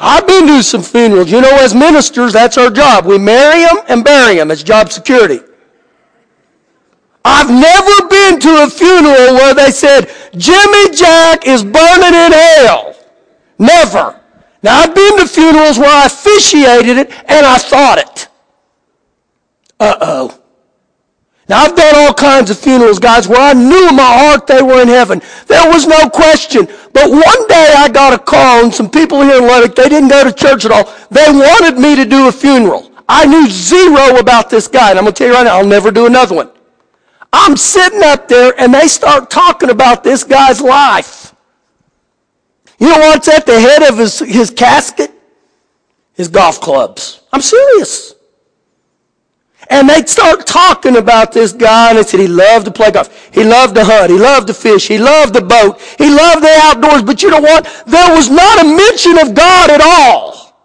I've 0.00 0.26
been 0.26 0.46
to 0.46 0.62
some 0.62 0.82
funerals. 0.82 1.30
You 1.30 1.42
know, 1.42 1.54
as 1.60 1.74
ministers, 1.74 2.32
that's 2.32 2.56
our 2.56 2.70
job. 2.70 3.04
We 3.04 3.18
marry 3.18 3.64
them 3.64 3.84
and 3.88 4.02
bury 4.02 4.36
them. 4.36 4.50
It's 4.50 4.62
job 4.62 4.90
security. 4.90 5.40
I've 7.22 7.50
never 7.50 8.08
been 8.08 8.40
to 8.40 8.62
a 8.62 8.70
funeral 8.70 9.34
where 9.34 9.54
they 9.54 9.70
said, 9.70 10.10
Jimmy 10.36 10.90
Jack 10.96 11.46
is 11.46 11.62
burning 11.62 12.14
in 12.14 12.32
hell. 12.32 12.96
Never. 13.58 14.18
Now, 14.62 14.80
I've 14.80 14.94
been 14.94 15.18
to 15.18 15.26
funerals 15.28 15.78
where 15.78 15.90
I 15.90 16.06
officiated 16.06 16.96
it 16.96 17.10
and 17.28 17.44
I 17.44 17.58
thought 17.58 17.98
it. 17.98 18.28
Uh-oh. 19.78 20.39
Now, 21.50 21.64
I've 21.64 21.74
done 21.74 21.92
all 21.96 22.14
kinds 22.14 22.48
of 22.52 22.60
funerals, 22.60 23.00
guys, 23.00 23.26
where 23.26 23.40
I 23.40 23.54
knew 23.54 23.88
in 23.88 23.96
my 23.96 24.04
heart 24.04 24.46
they 24.46 24.62
were 24.62 24.80
in 24.80 24.86
heaven. 24.86 25.20
There 25.48 25.68
was 25.68 25.84
no 25.84 26.08
question. 26.08 26.66
But 26.92 27.10
one 27.10 27.48
day 27.48 27.74
I 27.76 27.88
got 27.92 28.14
a 28.14 28.18
call, 28.20 28.62
and 28.62 28.72
some 28.72 28.88
people 28.88 29.20
here 29.22 29.38
in 29.38 29.48
Lubbock, 29.48 29.74
they 29.74 29.88
didn't 29.88 30.10
go 30.10 30.22
to 30.22 30.32
church 30.32 30.64
at 30.64 30.70
all. 30.70 30.84
They 31.10 31.26
wanted 31.28 31.76
me 31.76 31.96
to 31.96 32.04
do 32.04 32.28
a 32.28 32.32
funeral. 32.32 32.92
I 33.08 33.26
knew 33.26 33.50
zero 33.50 34.20
about 34.20 34.48
this 34.48 34.68
guy, 34.68 34.90
and 34.90 34.98
I'm 35.00 35.04
going 35.04 35.12
to 35.12 35.18
tell 35.18 35.26
you 35.26 35.34
right 35.34 35.42
now, 35.42 35.58
I'll 35.58 35.66
never 35.66 35.90
do 35.90 36.06
another 36.06 36.36
one. 36.36 36.52
I'm 37.32 37.56
sitting 37.56 38.04
up 38.04 38.28
there, 38.28 38.54
and 38.56 38.72
they 38.72 38.86
start 38.86 39.28
talking 39.28 39.70
about 39.70 40.04
this 40.04 40.22
guy's 40.22 40.60
life. 40.60 41.34
You 42.78 42.90
know 42.90 42.98
what's 42.98 43.26
at 43.26 43.44
the 43.44 43.58
head 43.58 43.82
of 43.82 43.98
his, 43.98 44.20
his 44.20 44.50
casket? 44.50 45.10
His 46.14 46.28
golf 46.28 46.60
clubs. 46.60 47.22
I'm 47.32 47.40
serious. 47.40 48.14
And 49.70 49.88
they'd 49.88 50.08
start 50.08 50.46
talking 50.46 50.96
about 50.96 51.32
this 51.32 51.52
guy, 51.52 51.90
and 51.90 51.98
they 51.98 52.02
said 52.02 52.18
he 52.18 52.26
loved 52.26 52.66
to 52.66 52.72
play 52.72 52.90
golf. 52.90 53.32
He 53.32 53.44
loved 53.44 53.76
to 53.76 53.84
hunt. 53.84 54.10
He 54.10 54.18
loved 54.18 54.48
to 54.48 54.54
fish. 54.54 54.88
He 54.88 54.98
loved 54.98 55.32
the 55.32 55.40
boat. 55.40 55.80
He 55.96 56.10
loved 56.10 56.42
the 56.42 56.58
outdoors. 56.62 57.02
But 57.02 57.22
you 57.22 57.30
know 57.30 57.40
what? 57.40 57.64
There 57.86 58.14
was 58.14 58.28
not 58.28 58.64
a 58.64 58.68
mention 58.68 59.16
of 59.18 59.32
God 59.32 59.70
at 59.70 59.80
all. 59.80 60.58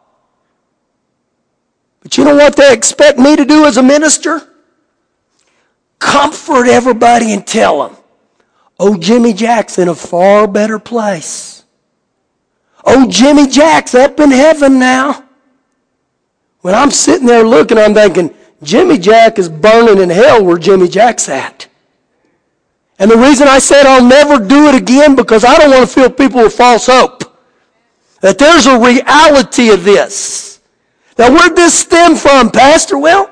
But 2.01 2.17
you 2.17 2.23
know 2.25 2.35
what 2.35 2.55
they 2.55 2.73
expect 2.73 3.19
me 3.19 3.35
to 3.35 3.45
do 3.45 3.65
as 3.65 3.77
a 3.77 3.83
minister? 3.83 4.41
Comfort 5.99 6.67
everybody 6.67 7.31
and 7.31 7.45
tell 7.45 7.87
them, 7.87 7.97
oh, 8.79 8.97
Jimmy 8.97 9.33
Jack's 9.33 9.77
in 9.77 9.87
a 9.87 9.95
far 9.95 10.47
better 10.47 10.79
place. 10.79 11.63
Oh, 12.83 13.07
Jimmy 13.07 13.47
Jack's 13.47 13.93
up 13.93 14.19
in 14.19 14.31
heaven 14.31 14.79
now. 14.79 15.23
When 16.61 16.73
I'm 16.73 16.91
sitting 16.91 17.27
there 17.27 17.43
looking, 17.43 17.77
I'm 17.77 17.93
thinking, 17.93 18.33
Jimmy 18.63 18.97
Jack 18.97 19.37
is 19.37 19.49
burning 19.49 20.01
in 20.01 20.09
hell 20.09 20.43
where 20.43 20.57
Jimmy 20.57 20.87
Jack's 20.87 21.29
at. 21.29 21.67
And 22.97 23.11
the 23.11 23.17
reason 23.17 23.47
I 23.47 23.59
said 23.59 23.85
I'll 23.85 24.05
never 24.05 24.43
do 24.43 24.67
it 24.67 24.75
again 24.75 25.15
because 25.15 25.43
I 25.43 25.57
don't 25.57 25.71
want 25.71 25.87
to 25.89 25.93
fill 25.93 26.09
people 26.09 26.41
with 26.43 26.53
false 26.53 26.85
hope. 26.87 27.23
That 28.21 28.37
there's 28.37 28.65
a 28.65 28.79
reality 28.79 29.69
of 29.69 29.83
this. 29.83 30.61
Now 31.17 31.29
where'd 31.31 31.55
this 31.55 31.77
stem 31.77 32.15
from, 32.15 32.51
Pastor? 32.51 32.97
Well, 32.97 33.31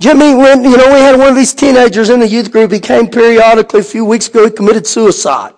Jimmy, 0.00 0.34
when, 0.34 0.62
you 0.64 0.76
know, 0.76 0.92
we 0.92 1.00
had 1.00 1.18
one 1.18 1.28
of 1.28 1.36
these 1.36 1.52
teenagers 1.52 2.08
in 2.08 2.20
the 2.20 2.28
youth 2.28 2.52
group. 2.52 2.70
He 2.70 2.78
came 2.78 3.08
periodically 3.08 3.80
a 3.80 3.84
few 3.84 4.04
weeks 4.04 4.28
ago. 4.28 4.44
He 4.44 4.50
committed 4.50 4.86
suicide. 4.86 5.54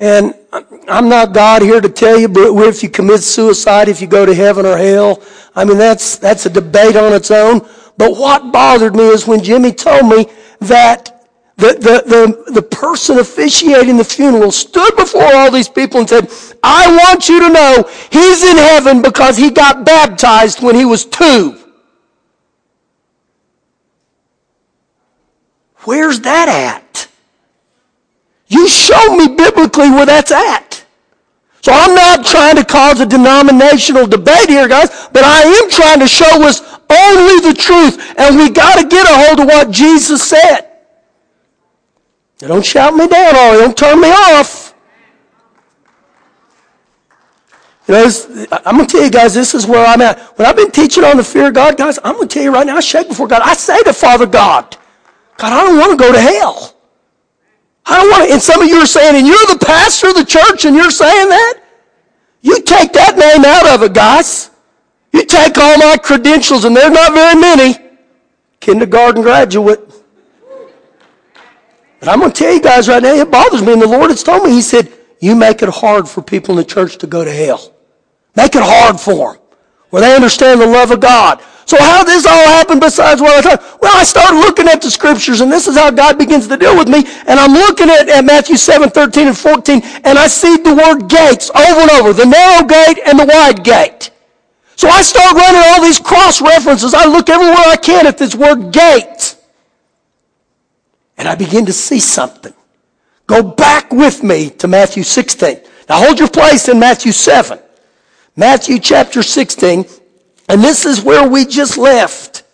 And 0.00 0.34
I'm 0.88 1.08
not 1.08 1.32
God 1.32 1.62
here 1.62 1.80
to 1.80 1.88
tell 1.88 2.18
you, 2.18 2.28
but 2.28 2.50
if 2.66 2.82
you 2.82 2.90
commit 2.90 3.22
suicide, 3.22 3.88
if 3.88 4.00
you 4.00 4.06
go 4.06 4.26
to 4.26 4.34
heaven 4.34 4.66
or 4.66 4.76
hell, 4.76 5.22
I 5.54 5.64
mean, 5.64 5.78
that's, 5.78 6.16
that's 6.16 6.46
a 6.46 6.50
debate 6.50 6.96
on 6.96 7.12
its 7.12 7.30
own. 7.30 7.66
But 7.96 8.16
what 8.16 8.52
bothered 8.52 8.96
me 8.96 9.04
is 9.08 9.26
when 9.26 9.42
Jimmy 9.42 9.72
told 9.72 10.06
me 10.06 10.26
that 10.60 11.14
the, 11.56 11.68
the, 11.68 12.44
the, 12.46 12.52
the 12.52 12.62
person 12.62 13.18
officiating 13.18 13.96
the 13.96 14.04
funeral 14.04 14.50
stood 14.50 14.96
before 14.96 15.32
all 15.34 15.52
these 15.52 15.68
people 15.68 16.00
and 16.00 16.08
said, 16.08 16.28
I 16.64 16.90
want 16.90 17.28
you 17.28 17.40
to 17.40 17.48
know 17.48 17.88
he's 18.10 18.42
in 18.42 18.56
heaven 18.56 19.00
because 19.00 19.36
he 19.36 19.50
got 19.50 19.84
baptized 19.86 20.60
when 20.62 20.74
he 20.74 20.84
was 20.84 21.04
two. 21.04 21.56
Where's 25.84 26.20
that 26.20 26.48
at? 26.48 26.83
You 28.54 28.68
show 28.68 29.16
me 29.16 29.26
biblically 29.34 29.90
where 29.90 30.06
that's 30.06 30.30
at. 30.30 30.84
So 31.60 31.72
I'm 31.72 31.92
not 31.92 32.24
trying 32.24 32.54
to 32.54 32.64
cause 32.64 33.00
a 33.00 33.06
denominational 33.06 34.06
debate 34.06 34.48
here, 34.48 34.68
guys, 34.68 35.08
but 35.12 35.24
I 35.24 35.42
am 35.42 35.68
trying 35.70 35.98
to 35.98 36.06
show 36.06 36.40
us 36.44 36.60
only 36.88 37.40
the 37.48 37.54
truth. 37.58 38.14
And 38.16 38.36
we 38.36 38.50
got 38.50 38.80
to 38.80 38.86
get 38.86 39.10
a 39.10 39.26
hold 39.26 39.40
of 39.40 39.46
what 39.46 39.72
Jesus 39.72 40.22
said. 40.22 40.70
Now 42.40 42.48
don't 42.48 42.64
shout 42.64 42.94
me 42.94 43.08
down 43.08 43.34
or 43.34 43.58
don't 43.58 43.76
turn 43.76 44.00
me 44.00 44.10
off. 44.10 44.72
You 47.88 47.94
know, 47.94 48.46
I'm 48.64 48.76
going 48.76 48.86
to 48.86 48.92
tell 48.92 49.04
you 49.04 49.10
guys, 49.10 49.34
this 49.34 49.52
is 49.52 49.66
where 49.66 49.84
I'm 49.84 50.00
at. 50.00 50.18
When 50.38 50.46
I've 50.46 50.56
been 50.56 50.70
teaching 50.70 51.02
on 51.02 51.16
the 51.16 51.24
fear 51.24 51.48
of 51.48 51.54
God, 51.54 51.76
guys, 51.76 51.98
I'm 52.04 52.14
going 52.14 52.28
to 52.28 52.32
tell 52.32 52.42
you 52.44 52.52
right 52.52 52.66
now, 52.66 52.76
I 52.76 52.80
shake 52.80 53.08
before 53.08 53.26
God. 53.26 53.42
I 53.42 53.54
say 53.54 53.82
to 53.82 53.92
Father 53.92 54.26
God, 54.26 54.76
God, 55.38 55.52
I 55.52 55.64
don't 55.64 55.78
want 55.78 55.90
to 55.90 55.96
go 55.96 56.12
to 56.12 56.20
hell. 56.20 56.73
I 57.86 57.96
don't 57.96 58.10
want 58.10 58.26
to. 58.26 58.32
And 58.32 58.42
some 58.42 58.62
of 58.62 58.68
you 58.68 58.76
are 58.76 58.86
saying, 58.86 59.16
and 59.16 59.26
you're 59.26 59.46
the 59.46 59.64
pastor 59.64 60.08
of 60.08 60.16
the 60.16 60.24
church 60.24 60.64
and 60.64 60.74
you're 60.74 60.90
saying 60.90 61.28
that? 61.28 61.60
You 62.40 62.60
take 62.62 62.92
that 62.92 63.16
name 63.16 63.44
out 63.44 63.74
of 63.74 63.82
it, 63.82 63.94
guys. 63.94 64.50
You 65.12 65.24
take 65.24 65.56
all 65.58 65.78
my 65.78 65.96
credentials, 65.96 66.64
and 66.64 66.76
there's 66.76 66.90
not 66.90 67.12
very 67.12 67.40
many. 67.40 67.78
Kindergarten 68.60 69.22
graduate. 69.22 69.80
But 72.00 72.08
I'm 72.08 72.20
going 72.20 72.32
to 72.32 72.38
tell 72.38 72.52
you 72.52 72.60
guys 72.60 72.88
right 72.88 73.02
now, 73.02 73.14
it 73.14 73.30
bothers 73.30 73.62
me. 73.62 73.72
And 73.72 73.80
the 73.80 73.86
Lord 73.86 74.10
has 74.10 74.22
told 74.22 74.44
me, 74.44 74.50
He 74.50 74.60
said, 74.60 74.92
you 75.24 75.34
make 75.34 75.62
it 75.62 75.70
hard 75.70 76.06
for 76.06 76.20
people 76.20 76.52
in 76.52 76.56
the 76.58 76.64
church 76.66 76.98
to 76.98 77.06
go 77.06 77.24
to 77.24 77.32
hell. 77.32 77.74
Make 78.36 78.54
it 78.54 78.62
hard 78.62 79.00
for 79.00 79.32
them. 79.32 79.42
Where 79.88 80.02
they 80.02 80.14
understand 80.14 80.60
the 80.60 80.66
love 80.66 80.90
of 80.90 81.00
God. 81.00 81.42
So 81.66 81.78
how 81.78 82.04
this 82.04 82.26
all 82.26 82.46
happened 82.46 82.80
besides 82.80 83.20
what 83.20 83.32
I 83.32 83.40
thought? 83.40 83.80
Well, 83.80 83.96
I 83.96 84.04
started 84.04 84.36
looking 84.36 84.68
at 84.68 84.82
the 84.82 84.90
scriptures 84.90 85.40
and 85.40 85.50
this 85.50 85.66
is 85.66 85.76
how 85.76 85.90
God 85.90 86.18
begins 86.18 86.46
to 86.48 86.56
deal 86.56 86.76
with 86.76 86.88
me. 86.88 87.04
And 87.26 87.40
I'm 87.40 87.52
looking 87.52 87.88
at, 87.88 88.08
at 88.08 88.24
Matthew 88.24 88.56
7, 88.56 88.90
13 88.90 89.28
and 89.28 89.36
14 89.36 89.80
and 90.04 90.18
I 90.18 90.26
see 90.26 90.56
the 90.56 90.74
word 90.74 91.08
gates 91.08 91.50
over 91.50 91.80
and 91.80 91.90
over. 91.92 92.12
The 92.12 92.26
narrow 92.26 92.66
gate 92.66 93.00
and 93.06 93.18
the 93.18 93.24
wide 93.24 93.64
gate. 93.64 94.10
So 94.76 94.88
I 94.88 95.02
start 95.02 95.34
running 95.34 95.62
all 95.66 95.82
these 95.82 95.98
cross 95.98 96.42
references. 96.42 96.92
I 96.92 97.06
look 97.06 97.28
everywhere 97.30 97.56
I 97.56 97.76
can 97.76 98.06
at 98.06 98.18
this 98.18 98.34
word 98.34 98.72
gate. 98.72 99.36
And 101.16 101.28
I 101.28 101.34
begin 101.34 101.64
to 101.66 101.72
see 101.72 102.00
something. 102.00 102.52
Go 103.26 103.42
back 103.42 103.90
with 103.92 104.22
me 104.22 104.50
to 104.50 104.68
Matthew 104.68 105.02
16. 105.02 105.60
Now 105.88 106.04
hold 106.04 106.18
your 106.18 106.28
place 106.28 106.68
in 106.68 106.78
Matthew 106.78 107.12
7. 107.12 107.58
Matthew 108.36 108.78
chapter 108.78 109.22
16 109.22 109.86
and 110.48 110.62
this 110.62 110.84
is 110.84 111.02
where 111.02 111.28
we 111.28 111.44
just 111.44 111.78
left. 111.78 112.44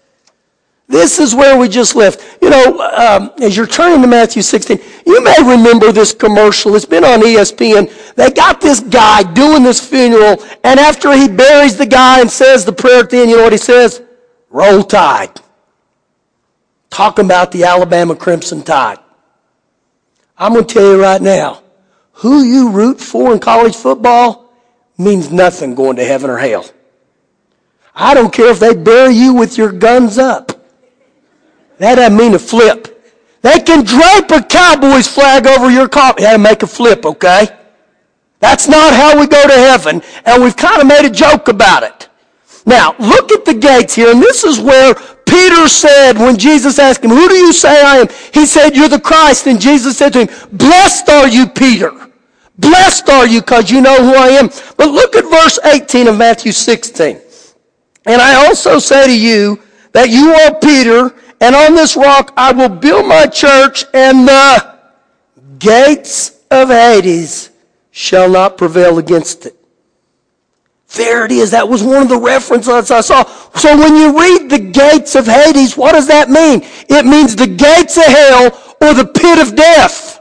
This 0.90 1.20
is 1.20 1.36
where 1.36 1.56
we 1.56 1.68
just 1.68 1.94
left. 1.94 2.42
You 2.42 2.50
know, 2.50 2.80
um, 2.80 3.30
as 3.40 3.56
you're 3.56 3.68
turning 3.68 4.02
to 4.02 4.08
Matthew 4.08 4.42
16, 4.42 4.80
you 5.06 5.22
may 5.22 5.36
remember 5.40 5.92
this 5.92 6.12
commercial. 6.12 6.74
It's 6.74 6.84
been 6.84 7.04
on 7.04 7.20
ESPN. 7.20 8.14
They 8.16 8.30
got 8.30 8.60
this 8.60 8.80
guy 8.80 9.22
doing 9.32 9.62
this 9.62 9.86
funeral, 9.86 10.42
and 10.64 10.80
after 10.80 11.12
he 11.12 11.28
buries 11.28 11.76
the 11.76 11.86
guy 11.86 12.20
and 12.20 12.28
says 12.28 12.64
the 12.64 12.72
prayer 12.72 13.04
at 13.04 13.10
the 13.10 13.18
end, 13.18 13.30
you 13.30 13.36
know 13.36 13.44
what 13.44 13.52
he 13.52 13.58
says? 13.58 14.02
Roll 14.50 14.82
Tide. 14.82 15.40
Talking 16.90 17.26
about 17.26 17.52
the 17.52 17.62
Alabama 17.62 18.16
Crimson 18.16 18.62
Tide. 18.62 18.98
I'm 20.36 20.54
going 20.54 20.66
to 20.66 20.74
tell 20.74 20.96
you 20.96 21.00
right 21.00 21.22
now, 21.22 21.62
who 22.14 22.42
you 22.42 22.70
root 22.70 23.00
for 23.00 23.32
in 23.32 23.38
college 23.38 23.76
football 23.76 24.52
means 24.98 25.30
nothing 25.30 25.76
going 25.76 25.96
to 25.96 26.04
heaven 26.04 26.30
or 26.30 26.38
hell. 26.38 26.68
I 28.00 28.14
don't 28.14 28.32
care 28.32 28.50
if 28.50 28.58
they 28.58 28.74
bury 28.74 29.14
you 29.14 29.34
with 29.34 29.58
your 29.58 29.70
guns 29.70 30.16
up. 30.16 30.52
That 31.78 31.96
doesn't 31.96 32.16
mean 32.16 32.34
a 32.34 32.38
flip. 32.38 32.96
They 33.42 33.60
can 33.60 33.84
drape 33.84 34.30
a 34.30 34.42
Cowboys 34.42 35.06
flag 35.06 35.46
over 35.46 35.70
your 35.70 35.86
car. 35.86 36.14
Yeah, 36.18 36.36
make 36.38 36.62
a 36.62 36.66
flip, 36.66 37.04
okay? 37.04 37.48
That's 38.38 38.68
not 38.68 38.94
how 38.94 39.20
we 39.20 39.26
go 39.26 39.46
to 39.46 39.52
heaven, 39.52 40.02
and 40.24 40.42
we've 40.42 40.56
kind 40.56 40.80
of 40.80 40.86
made 40.86 41.04
a 41.04 41.10
joke 41.10 41.48
about 41.48 41.82
it. 41.82 42.08
Now, 42.64 42.94
look 42.98 43.32
at 43.32 43.44
the 43.44 43.54
gates 43.54 43.94
here, 43.94 44.10
and 44.10 44.22
this 44.22 44.44
is 44.44 44.58
where 44.58 44.94
Peter 45.26 45.68
said 45.68 46.14
when 46.14 46.38
Jesus 46.38 46.78
asked 46.78 47.04
him, 47.04 47.10
Who 47.10 47.28
do 47.28 47.34
you 47.34 47.52
say 47.52 47.82
I 47.82 47.98
am? 47.98 48.08
He 48.32 48.46
said, 48.46 48.74
You're 48.74 48.88
the 48.88 49.00
Christ. 49.00 49.46
And 49.46 49.60
Jesus 49.60 49.96
said 49.98 50.14
to 50.14 50.26
him, 50.26 50.48
Blessed 50.52 51.08
are 51.10 51.28
you, 51.28 51.46
Peter. 51.46 51.92
Blessed 52.58 53.08
are 53.10 53.26
you 53.26 53.40
because 53.40 53.70
you 53.70 53.80
know 53.80 53.96
who 54.02 54.14
I 54.14 54.28
am. 54.28 54.48
But 54.76 54.90
look 54.90 55.16
at 55.16 55.24
verse 55.24 55.58
18 55.64 56.08
of 56.08 56.18
Matthew 56.18 56.52
16. 56.52 57.20
And 58.06 58.20
I 58.20 58.46
also 58.46 58.78
say 58.78 59.06
to 59.06 59.18
you 59.18 59.60
that 59.92 60.08
you 60.08 60.32
are 60.32 60.54
Peter, 60.60 61.14
and 61.40 61.54
on 61.54 61.74
this 61.74 61.96
rock 61.96 62.32
I 62.36 62.52
will 62.52 62.68
build 62.68 63.06
my 63.06 63.26
church, 63.26 63.84
and 63.92 64.26
the 64.26 64.78
gates 65.58 66.40
of 66.50 66.68
Hades 66.68 67.50
shall 67.90 68.30
not 68.30 68.56
prevail 68.56 68.98
against 68.98 69.46
it. 69.46 69.56
There 70.96 71.24
it 71.24 71.30
is. 71.30 71.52
That 71.52 71.68
was 71.68 71.84
one 71.84 72.02
of 72.02 72.08
the 72.08 72.18
references 72.18 72.90
I 72.90 73.00
saw. 73.00 73.22
So 73.54 73.76
when 73.76 73.94
you 73.94 74.18
read 74.18 74.50
the 74.50 74.58
gates 74.58 75.14
of 75.14 75.26
Hades, 75.26 75.76
what 75.76 75.92
does 75.92 76.08
that 76.08 76.28
mean? 76.28 76.62
It 76.88 77.06
means 77.06 77.36
the 77.36 77.46
gates 77.46 77.96
of 77.96 78.04
hell 78.04 78.76
or 78.80 78.94
the 78.94 79.06
pit 79.06 79.38
of 79.38 79.54
death. 79.54 80.19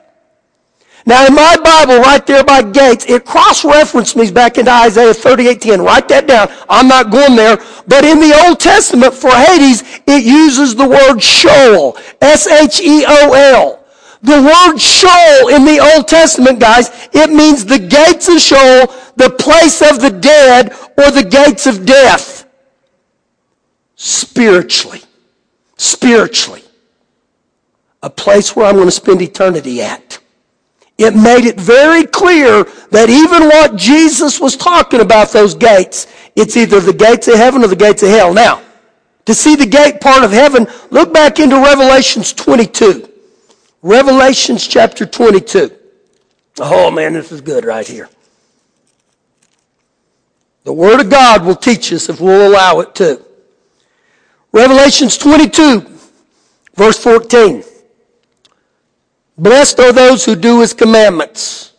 Now 1.09 1.25
in 1.25 1.33
my 1.33 1.57
Bible, 1.57 1.97
right 2.01 2.23
there 2.23 2.43
by 2.43 2.61
gates, 2.61 3.03
it 3.07 3.25
cross-referenced 3.25 4.15
me 4.15 4.29
back 4.29 4.59
into 4.59 4.69
Isaiah 4.69 5.11
38:10. 5.11 5.81
Write 5.83 6.07
that 6.09 6.27
down. 6.27 6.51
I'm 6.69 6.87
not 6.87 7.09
going 7.09 7.35
there. 7.35 7.57
But 7.87 8.05
in 8.05 8.19
the 8.19 8.39
Old 8.45 8.59
Testament 8.59 9.15
for 9.15 9.31
Hades, 9.31 9.81
it 10.05 10.23
uses 10.23 10.75
the 10.75 10.87
word 10.87 11.17
Sheol. 11.19 11.97
S-H-E-O-L. 12.21 13.79
The 14.21 14.39
word 14.39 14.77
Sheol 14.77 15.47
in 15.47 15.65
the 15.65 15.79
Old 15.79 16.07
Testament, 16.07 16.59
guys, 16.59 16.91
it 17.11 17.31
means 17.31 17.65
the 17.65 17.79
gates 17.79 18.27
of 18.27 18.39
Sheol, 18.39 18.93
the 19.15 19.31
place 19.31 19.81
of 19.81 19.99
the 20.01 20.11
dead, 20.11 20.73
or 20.95 21.09
the 21.09 21.23
gates 21.23 21.65
of 21.65 21.87
death. 21.87 22.45
Spiritually. 23.95 25.01
Spiritually. 25.75 26.63
A 28.03 28.11
place 28.11 28.55
where 28.55 28.67
I'm 28.67 28.75
going 28.75 28.85
to 28.85 28.91
spend 28.91 29.23
eternity 29.23 29.81
at 29.81 30.18
it 30.99 31.15
made 31.15 31.45
it 31.45 31.57
very 31.57 32.05
clear 32.05 32.65
that 32.91 33.09
even 33.09 33.47
what 33.47 33.77
Jesus 33.77 34.37
was 34.39 34.57
talking 34.57 34.99
about, 34.99 35.31
those 35.31 35.55
gates, 35.55 36.07
it's 36.35 36.57
either 36.57 36.81
the 36.81 36.93
gates 36.93 37.29
of 37.29 37.35
heaven 37.35 37.63
or 37.63 37.67
the 37.67 37.75
gates 37.75 38.03
of 38.03 38.09
hell. 38.09 38.33
Now, 38.33 38.61
to 39.23 39.33
see 39.33 39.55
the 39.55 39.65
gate 39.65 40.01
part 40.01 40.25
of 40.25 40.31
heaven, 40.31 40.67
look 40.91 41.13
back 41.13 41.39
into 41.39 41.55
Revelations 41.55 42.33
22. 42.33 43.09
Revelations 43.81 44.67
chapter 44.67 45.05
22. 45.05 45.71
Oh 46.57 46.91
man, 46.91 47.13
this 47.13 47.31
is 47.31 47.39
good 47.39 47.63
right 47.63 47.87
here. 47.87 48.09
The 50.65 50.73
Word 50.73 50.99
of 50.99 51.09
God 51.09 51.45
will 51.45 51.55
teach 51.55 51.93
us 51.93 52.09
if 52.09 52.19
we'll 52.19 52.45
allow 52.45 52.81
it 52.81 52.93
to. 52.95 53.23
Revelations 54.51 55.17
22, 55.17 55.85
verse 56.75 57.01
14. 57.01 57.63
Blessed 59.39 59.79
are 59.79 59.93
those 59.93 60.25
who 60.25 60.35
do 60.35 60.59
his 60.59 60.73
commandments. 60.73 61.73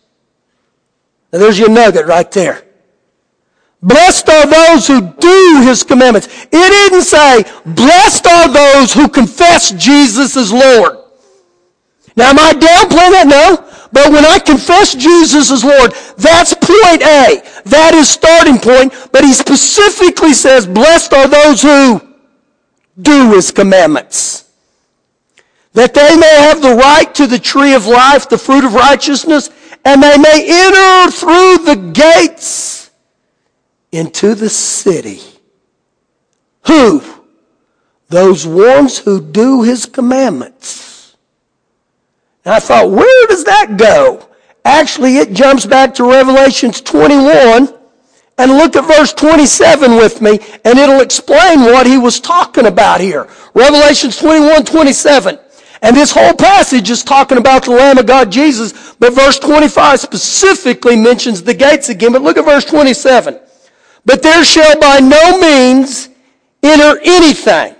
Now 1.30 1.40
there's 1.40 1.58
your 1.58 1.68
nugget 1.68 2.06
right 2.06 2.30
there. 2.32 2.64
Blessed 3.82 4.28
are 4.30 4.46
those 4.46 4.86
who 4.86 5.00
do 5.02 5.62
his 5.62 5.82
commandments. 5.82 6.26
It 6.26 6.50
didn't 6.50 7.02
say, 7.02 7.44
blessed 7.66 8.26
are 8.26 8.48
those 8.48 8.92
who 8.92 9.08
confess 9.08 9.72
Jesus 9.72 10.36
as 10.36 10.50
Lord. 10.50 10.96
Now 12.16 12.30
am 12.30 12.38
I 12.38 12.52
downplaying 12.52 13.12
that? 13.12 13.26
No. 13.28 13.66
But 13.92 14.10
when 14.10 14.24
I 14.24 14.38
confess 14.38 14.94
Jesus 14.94 15.50
as 15.50 15.64
Lord, 15.64 15.92
that's 16.16 16.54
point 16.54 17.02
A. 17.02 17.42
That 17.66 17.92
is 17.94 18.08
starting 18.08 18.58
point. 18.58 18.94
But 19.12 19.24
he 19.24 19.32
specifically 19.32 20.32
says, 20.32 20.66
blessed 20.66 21.12
are 21.12 21.28
those 21.28 21.60
who 21.60 22.00
do 23.00 23.32
his 23.34 23.50
commandments. 23.50 24.49
That 25.72 25.94
they 25.94 26.16
may 26.16 26.34
have 26.40 26.62
the 26.62 26.74
right 26.74 27.14
to 27.14 27.26
the 27.26 27.38
tree 27.38 27.74
of 27.74 27.86
life, 27.86 28.28
the 28.28 28.38
fruit 28.38 28.64
of 28.64 28.74
righteousness, 28.74 29.50
and 29.84 30.02
they 30.02 30.18
may 30.18 30.44
enter 30.46 31.10
through 31.12 31.58
the 31.64 31.92
gates 31.92 32.90
into 33.92 34.34
the 34.34 34.48
city. 34.48 35.20
Who? 36.66 37.02
Those 38.08 38.46
ones 38.46 38.98
who 38.98 39.20
do 39.20 39.62
his 39.62 39.86
commandments. 39.86 41.16
And 42.44 42.54
I 42.54 42.58
thought, 42.60 42.90
where 42.90 43.26
does 43.28 43.44
that 43.44 43.76
go? 43.76 44.28
Actually, 44.64 45.18
it 45.18 45.32
jumps 45.32 45.66
back 45.66 45.94
to 45.94 46.10
Revelations 46.10 46.80
21 46.80 47.72
and 48.38 48.52
look 48.52 48.76
at 48.76 48.86
verse 48.86 49.12
27 49.12 49.96
with 49.96 50.20
me 50.20 50.40
and 50.64 50.78
it'll 50.78 51.00
explain 51.00 51.60
what 51.60 51.86
he 51.86 51.98
was 51.98 52.20
talking 52.20 52.66
about 52.66 53.00
here. 53.00 53.28
Revelations 53.54 54.16
21, 54.16 54.64
27. 54.64 55.38
And 55.82 55.96
this 55.96 56.12
whole 56.12 56.34
passage 56.34 56.90
is 56.90 57.02
talking 57.02 57.38
about 57.38 57.64
the 57.64 57.70
Lamb 57.70 57.98
of 57.98 58.06
God, 58.06 58.30
Jesus, 58.30 58.94
but 58.98 59.14
verse 59.14 59.38
25 59.38 60.00
specifically 60.00 60.96
mentions 60.96 61.42
the 61.42 61.54
gates 61.54 61.88
again. 61.88 62.12
But 62.12 62.22
look 62.22 62.36
at 62.36 62.44
verse 62.44 62.64
27. 62.66 63.40
But 64.04 64.22
there 64.22 64.44
shall 64.44 64.78
by 64.78 65.00
no 65.00 65.38
means 65.40 66.10
enter 66.62 67.00
anything, 67.02 67.74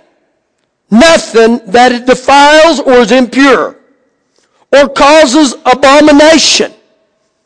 nothing 0.89 1.59
that 1.67 1.91
it 1.91 2.05
defiles 2.07 2.79
or 2.79 2.93
is 2.93 3.11
impure, 3.11 3.77
or 4.71 4.89
causes 4.89 5.53
abomination, 5.65 6.73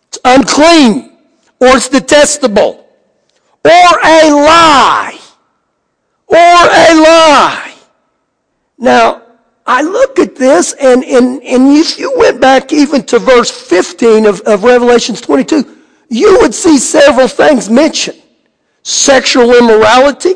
it's 0.08 0.20
unclean, 0.24 1.18
or 1.60 1.76
it's 1.76 1.90
detestable, 1.90 2.88
or 3.66 3.72
a 3.72 4.32
lie, 4.32 5.20
or 6.28 6.38
a 6.38 6.96
lie. 7.02 7.74
Now, 8.78 9.25
I 9.68 9.82
look 9.82 10.20
at 10.20 10.36
this, 10.36 10.74
and, 10.74 11.04
and, 11.04 11.42
and 11.44 11.76
if 11.76 11.98
you 11.98 12.14
went 12.18 12.40
back 12.40 12.72
even 12.72 13.04
to 13.08 13.20
verse 13.20 13.50
15 13.50 14.28
of, 14.28 14.42
of 14.42 14.64
Revelations 14.64 15.22
22, 15.22 15.78
you 16.10 16.38
would 16.42 16.54
see 16.54 16.78
several 16.78 17.28
things 17.28 17.70
mentioned. 17.70 18.22
Sexual 18.84 19.56
immorality, 19.56 20.36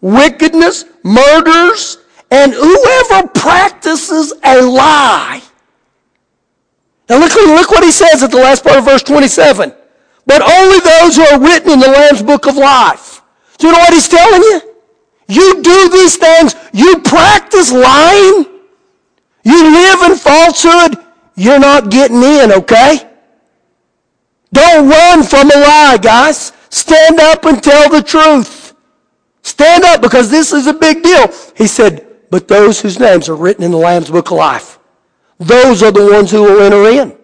wickedness, 0.00 0.86
murders, 1.02 1.98
and 2.30 2.54
whoever 2.54 3.28
practices 3.28 4.32
a 4.42 4.62
lie. 4.62 5.42
Now 7.10 7.18
look, 7.18 7.34
look 7.34 7.70
what 7.70 7.84
he 7.84 7.90
says 7.90 8.22
at 8.22 8.30
the 8.30 8.38
last 8.38 8.64
part 8.64 8.78
of 8.78 8.84
verse 8.84 9.02
27. 9.02 9.74
But 10.24 10.42
only 10.42 10.78
those 10.78 11.16
who 11.16 11.22
are 11.24 11.40
written 11.40 11.72
in 11.72 11.80
the 11.80 11.88
Lamb's 11.88 12.22
book 12.22 12.46
of 12.46 12.56
life. 12.56 13.20
Do 13.58 13.66
you 13.66 13.72
know 13.72 13.80
what 13.80 13.92
he's 13.92 14.08
telling 14.08 14.40
you? 14.42 14.62
You 15.28 15.62
do 15.62 15.88
these 15.90 16.16
things. 16.16 16.54
You 16.72 17.00
practice 17.00 17.72
lying. 17.72 18.46
You 19.42 19.72
live 19.72 20.10
in 20.10 20.16
falsehood. 20.16 21.04
You're 21.34 21.58
not 21.58 21.90
getting 21.90 22.22
in, 22.22 22.52
okay? 22.52 23.08
Don't 24.52 24.88
run 24.88 25.22
from 25.22 25.50
a 25.50 25.54
lie, 25.54 25.98
guys. 26.00 26.52
Stand 26.68 27.18
up 27.20 27.44
and 27.44 27.62
tell 27.62 27.88
the 27.88 28.02
truth. 28.02 28.74
Stand 29.42 29.84
up 29.84 30.02
because 30.02 30.30
this 30.30 30.52
is 30.52 30.66
a 30.66 30.74
big 30.74 31.02
deal. 31.02 31.32
He 31.56 31.66
said, 31.66 32.06
but 32.30 32.46
those 32.46 32.80
whose 32.80 32.98
names 32.98 33.28
are 33.28 33.36
written 33.36 33.64
in 33.64 33.70
the 33.70 33.76
Lamb's 33.76 34.10
book 34.10 34.30
of 34.30 34.36
life, 34.36 34.78
those 35.38 35.82
are 35.82 35.90
the 35.90 36.12
ones 36.12 36.30
who 36.30 36.42
will 36.42 36.60
enter 36.60 36.88
in. 36.88 37.16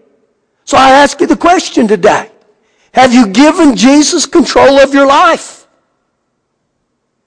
So 0.64 0.76
I 0.76 0.90
ask 0.90 1.20
you 1.20 1.26
the 1.26 1.36
question 1.36 1.86
today. 1.86 2.30
Have 2.92 3.12
you 3.12 3.28
given 3.28 3.76
Jesus 3.76 4.24
control 4.24 4.80
of 4.80 4.94
your 4.94 5.06
life? 5.06 5.68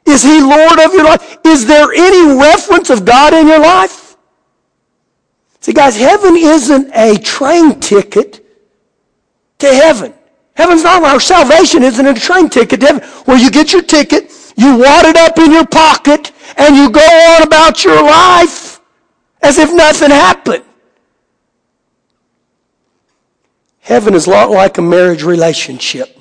Is 0.06 0.24
he 0.24 0.42
Lord 0.42 0.80
of 0.80 0.94
your 0.94 1.06
life? 1.06 1.38
Is 1.46 1.68
there 1.68 1.92
any 1.94 2.40
reference 2.40 2.90
of 2.90 3.06
God 3.06 3.34
in 3.34 3.48
your 3.48 3.60
life? 3.60 3.99
See, 5.62 5.74
guys, 5.74 5.98
heaven 5.98 6.36
isn't 6.36 6.92
a 6.94 7.18
train 7.18 7.80
ticket 7.80 8.46
to 9.60 9.68
heaven. 9.68 10.14
Heaven's 10.56 10.84
not 10.84 11.04
our 11.04 11.20
salvation 11.20 11.84
isn't 11.84 12.06
a 12.06 12.14
train 12.14 12.50
ticket 12.50 12.80
to 12.82 12.86
heaven 12.86 13.10
where 13.26 13.38
you 13.38 13.50
get 13.52 13.72
your 13.74 13.82
ticket, 13.82 14.32
you 14.58 14.78
wad 14.78 15.06
it 15.06 15.16
up 15.16 15.38
in 15.38 15.52
your 15.52 15.66
pocket, 15.66 16.32
and 16.58 16.76
you 16.76 16.90
go 16.90 17.00
on 17.00 17.44
about 17.44 17.84
your 17.84 18.02
life 18.02 18.80
as 19.42 19.58
if 19.58 19.74
nothing 19.74 20.12
happened. 20.12 20.64
Heaven 23.80 24.14
is 24.14 24.28
a 24.28 24.30
lot 24.30 24.52
like 24.52 24.78
a 24.78 24.82
marriage 24.82 25.24
relationship. 25.24 26.16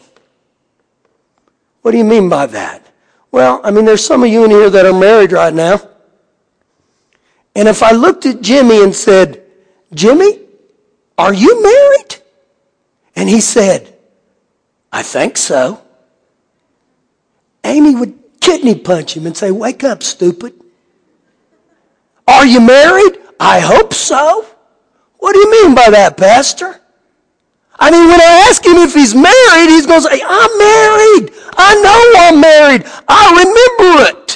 What 1.82 1.92
do 1.92 1.98
you 1.98 2.04
mean 2.04 2.28
by 2.28 2.46
that? 2.46 2.86
Well, 3.30 3.60
I 3.62 3.70
mean, 3.70 3.84
there's 3.84 4.04
some 4.04 4.22
of 4.22 4.30
you 4.30 4.44
in 4.44 4.50
here 4.50 4.70
that 4.70 4.86
are 4.86 4.98
married 4.98 5.32
right 5.32 5.52
now. 5.52 5.80
And 7.54 7.68
if 7.68 7.82
I 7.82 7.92
looked 7.92 8.26
at 8.26 8.40
Jimmy 8.40 8.82
and 8.82 8.94
said, 8.94 9.42
Jimmy, 9.92 10.40
are 11.16 11.34
you 11.34 11.62
married? 11.62 12.16
And 13.16 13.28
he 13.28 13.40
said, 13.40 13.94
I 14.92 15.02
think 15.02 15.36
so. 15.36 15.82
Amy 17.64 17.94
would 17.94 18.18
kidney 18.40 18.76
punch 18.76 19.16
him 19.16 19.26
and 19.26 19.36
say, 19.36 19.50
Wake 19.50 19.84
up, 19.84 20.02
stupid. 20.02 20.54
Are 22.26 22.46
you 22.46 22.60
married? 22.60 23.18
I 23.40 23.60
hope 23.60 23.92
so. 23.92 24.46
What 25.18 25.32
do 25.32 25.40
you 25.40 25.50
mean 25.50 25.74
by 25.74 25.90
that, 25.90 26.16
Pastor? 26.16 26.80
I 27.80 27.90
mean, 27.90 28.08
when 28.08 28.20
I 28.20 28.46
ask 28.48 28.64
him 28.64 28.76
if 28.76 28.94
he's 28.94 29.14
married, 29.14 29.68
he's 29.70 29.86
going 29.86 30.02
to 30.02 30.08
say, 30.08 30.20
I'm 30.24 30.58
married. 30.58 31.32
I 31.56 31.74
know 31.82 32.00
I'm 32.26 32.40
married. 32.40 32.82
I 33.06 33.24
remember 33.30 34.10
it. 34.10 34.27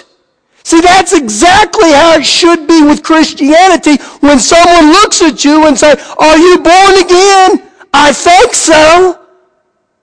See, 0.65 0.81
that's 0.81 1.13
exactly 1.13 1.91
how 1.91 2.17
it 2.17 2.25
should 2.25 2.67
be 2.69 2.83
with 2.83 3.03
Christianity. 3.03 3.97
When 4.21 4.39
someone 4.39 4.93
looks 4.93 5.21
at 5.23 5.45
you 5.45 5.67
and 5.67 5.77
says, 5.77 6.01
are 6.19 6.39
you 6.39 6.59
born 6.59 7.03
again? 7.03 7.69
I 7.93 8.13
think 8.13 8.55
so. 8.55 9.19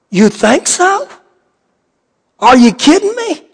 You 0.09 0.29
think 0.29 0.67
so? 0.67 1.09
Are 2.39 2.57
you 2.57 2.73
kidding 2.73 3.15
me? 3.15 3.45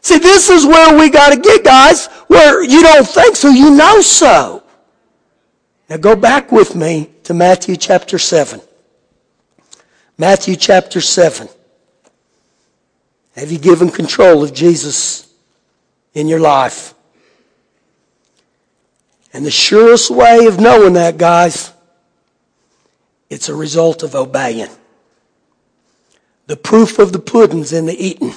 See, 0.00 0.18
this 0.18 0.50
is 0.50 0.66
where 0.66 0.98
we 0.98 1.10
got 1.10 1.32
to 1.32 1.40
get, 1.40 1.64
guys, 1.64 2.06
where 2.26 2.62
you 2.62 2.82
don't 2.82 3.06
think 3.06 3.36
so, 3.36 3.48
you 3.48 3.70
know 3.70 4.00
so. 4.00 4.64
Now 5.88 5.96
go 5.96 6.16
back 6.16 6.50
with 6.50 6.74
me 6.74 7.10
to 7.24 7.34
Matthew 7.34 7.76
chapter 7.76 8.18
7. 8.18 8.60
Matthew 10.18 10.56
chapter 10.56 11.00
7. 11.00 11.48
Have 13.36 13.50
you 13.52 13.58
given 13.58 13.90
control 13.90 14.42
of 14.42 14.52
Jesus 14.52 15.31
in 16.14 16.28
your 16.28 16.40
life? 16.40 16.94
And 19.32 19.46
the 19.46 19.50
surest 19.50 20.10
way 20.10 20.46
of 20.46 20.60
knowing 20.60 20.92
that, 20.94 21.16
guys, 21.16 21.72
it's 23.30 23.48
a 23.48 23.54
result 23.54 24.02
of 24.02 24.14
obeying. 24.14 24.68
The 26.46 26.56
proof 26.56 26.98
of 26.98 27.12
the 27.12 27.18
pudding's 27.18 27.72
in 27.72 27.86
the 27.86 27.96
eating. 27.96 28.34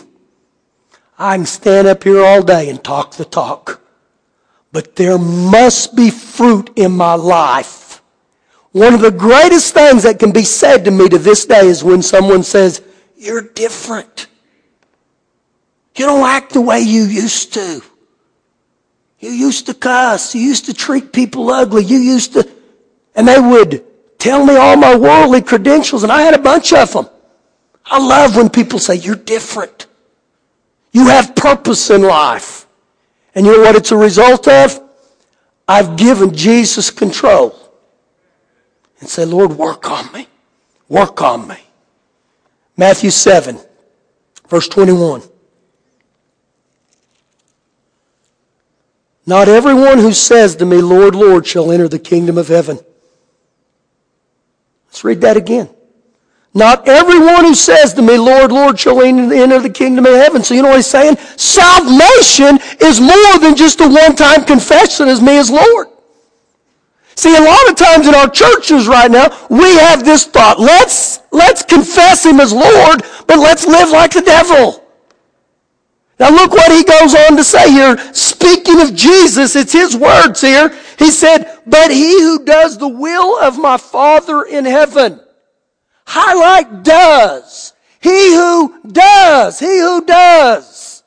I 1.17 1.35
can 1.35 1.45
stand 1.45 1.87
up 1.87 2.03
here 2.03 2.23
all 2.23 2.41
day 2.41 2.69
and 2.69 2.81
talk 2.81 3.15
the 3.15 3.25
talk. 3.25 3.81
But 4.71 4.95
there 4.95 5.17
must 5.17 5.95
be 5.95 6.09
fruit 6.09 6.69
in 6.75 6.91
my 6.91 7.15
life. 7.15 8.01
One 8.71 8.93
of 8.93 9.01
the 9.01 9.11
greatest 9.11 9.73
things 9.73 10.03
that 10.03 10.19
can 10.19 10.31
be 10.31 10.43
said 10.43 10.83
to 10.85 10.91
me 10.91 11.07
to 11.07 11.17
this 11.17 11.45
day 11.45 11.67
is 11.67 11.83
when 11.83 12.01
someone 12.01 12.43
says, 12.43 12.81
You're 13.15 13.41
different. 13.41 14.27
You 15.95 16.05
don't 16.05 16.27
act 16.27 16.53
the 16.53 16.61
way 16.61 16.81
you 16.81 17.03
used 17.03 17.53
to. 17.53 17.81
You 19.19 19.31
used 19.31 19.67
to 19.67 19.73
cuss. 19.73 20.35
You 20.35 20.41
used 20.41 20.65
to 20.65 20.73
treat 20.73 21.13
people 21.13 21.49
ugly. 21.49 21.83
You 21.83 21.97
used 21.97 22.33
to, 22.33 22.49
and 23.15 23.27
they 23.27 23.39
would 23.39 23.83
tell 24.19 24.45
me 24.45 24.55
all 24.55 24.75
my 24.75 24.95
worldly 24.95 25.41
credentials, 25.41 26.03
and 26.03 26.11
I 26.11 26.21
had 26.21 26.33
a 26.33 26.39
bunch 26.39 26.73
of 26.73 26.91
them. 26.91 27.07
I 27.85 28.05
love 28.05 28.35
when 28.35 28.49
people 28.49 28.79
say, 28.79 28.95
You're 28.95 29.15
different. 29.15 29.87
You 30.91 31.07
have 31.07 31.35
purpose 31.35 31.89
in 31.89 32.01
life. 32.01 32.67
And 33.33 33.45
you 33.45 33.57
know 33.57 33.63
what 33.63 33.75
it's 33.75 33.91
a 33.91 33.97
result 33.97 34.47
of? 34.47 34.81
I've 35.67 35.97
given 35.97 36.33
Jesus 36.33 36.89
control. 36.89 37.53
And 38.99 39.09
say, 39.09 39.25
Lord, 39.25 39.51
work 39.51 39.89
on 39.91 40.11
me. 40.13 40.27
Work 40.87 41.21
on 41.21 41.47
me. 41.47 41.57
Matthew 42.77 43.09
7, 43.09 43.59
verse 44.47 44.67
21. 44.69 45.23
Not 49.25 49.47
everyone 49.47 49.99
who 49.99 50.13
says 50.13 50.55
to 50.57 50.65
me, 50.65 50.77
Lord, 50.77 51.15
Lord, 51.15 51.47
shall 51.47 51.71
enter 51.71 51.87
the 51.87 51.99
kingdom 51.99 52.37
of 52.37 52.47
heaven. 52.47 52.79
Let's 54.87 55.03
read 55.03 55.21
that 55.21 55.35
again. 55.35 55.69
Not 56.53 56.87
everyone 56.87 57.43
who 57.43 57.53
says 57.53 57.93
to 57.95 58.01
me, 58.01 58.17
Lord, 58.17 58.51
Lord, 58.51 58.79
shall 58.79 59.01
enter 59.01 59.59
the 59.59 59.69
kingdom 59.69 60.05
of 60.05 60.13
heaven. 60.13 60.41
So 60.41 60.53
you 60.53 60.61
know 60.61 60.69
what 60.69 60.77
he's 60.77 60.87
saying? 60.87 61.17
Salvation 61.35 62.59
is 62.79 63.01
more 63.01 63.39
than 63.41 63.57
just 63.57 63.81
a 63.81 63.89
one-time 63.89 64.45
confession 64.45 65.09
as 65.09 65.21
me 65.21 65.37
as 65.37 65.51
Lord. 65.51 65.87
See, 67.15 67.35
a 67.35 67.41
lot 67.41 67.69
of 67.69 67.75
times 67.75 68.07
in 68.07 68.15
our 68.15 68.29
churches 68.29 68.87
right 68.87 69.09
now, 69.09 69.27
we 69.49 69.75
have 69.77 70.05
this 70.05 70.25
thought, 70.25 70.59
let's, 70.59 71.19
let's 71.31 71.63
confess 71.63 72.25
Him 72.25 72.39
as 72.39 72.53
Lord, 72.53 73.03
but 73.25 73.39
let's 73.39 73.65
live 73.65 73.89
like 73.89 74.11
the 74.11 74.21
devil. 74.21 74.84
Now 76.19 76.29
look 76.29 76.51
what 76.51 76.71
he 76.71 76.83
goes 76.83 77.13
on 77.13 77.35
to 77.35 77.43
say 77.43 77.71
here. 77.71 77.97
Speaking 78.13 78.81
of 78.81 78.95
Jesus, 78.95 79.55
it's 79.55 79.73
his 79.73 79.95
words 79.95 80.41
here. 80.41 80.69
He 80.97 81.11
said, 81.11 81.59
but 81.65 81.91
he 81.91 82.21
who 82.21 82.45
does 82.45 82.77
the 82.77 82.87
will 82.87 83.37
of 83.39 83.57
my 83.57 83.77
Father 83.77 84.43
in 84.43 84.65
heaven. 84.65 85.19
Highlight 86.05 86.83
does. 86.83 87.73
He 87.99 88.33
who 88.33 88.81
does. 88.87 89.59
He 89.59 89.79
who 89.79 90.05
does. 90.05 91.03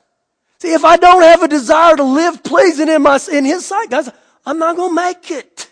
See, 0.59 0.73
if 0.73 0.83
I 0.83 0.97
don't 0.97 1.23
have 1.23 1.41
a 1.41 1.47
desire 1.47 1.95
to 1.95 2.03
live 2.03 2.43
pleasing 2.43 2.89
in 2.89 3.01
my, 3.01 3.17
in 3.31 3.45
his 3.45 3.65
sight, 3.65 3.89
guys, 3.89 4.09
I'm 4.45 4.59
not 4.59 4.75
going 4.75 4.91
to 4.91 4.95
make 4.95 5.31
it. 5.31 5.71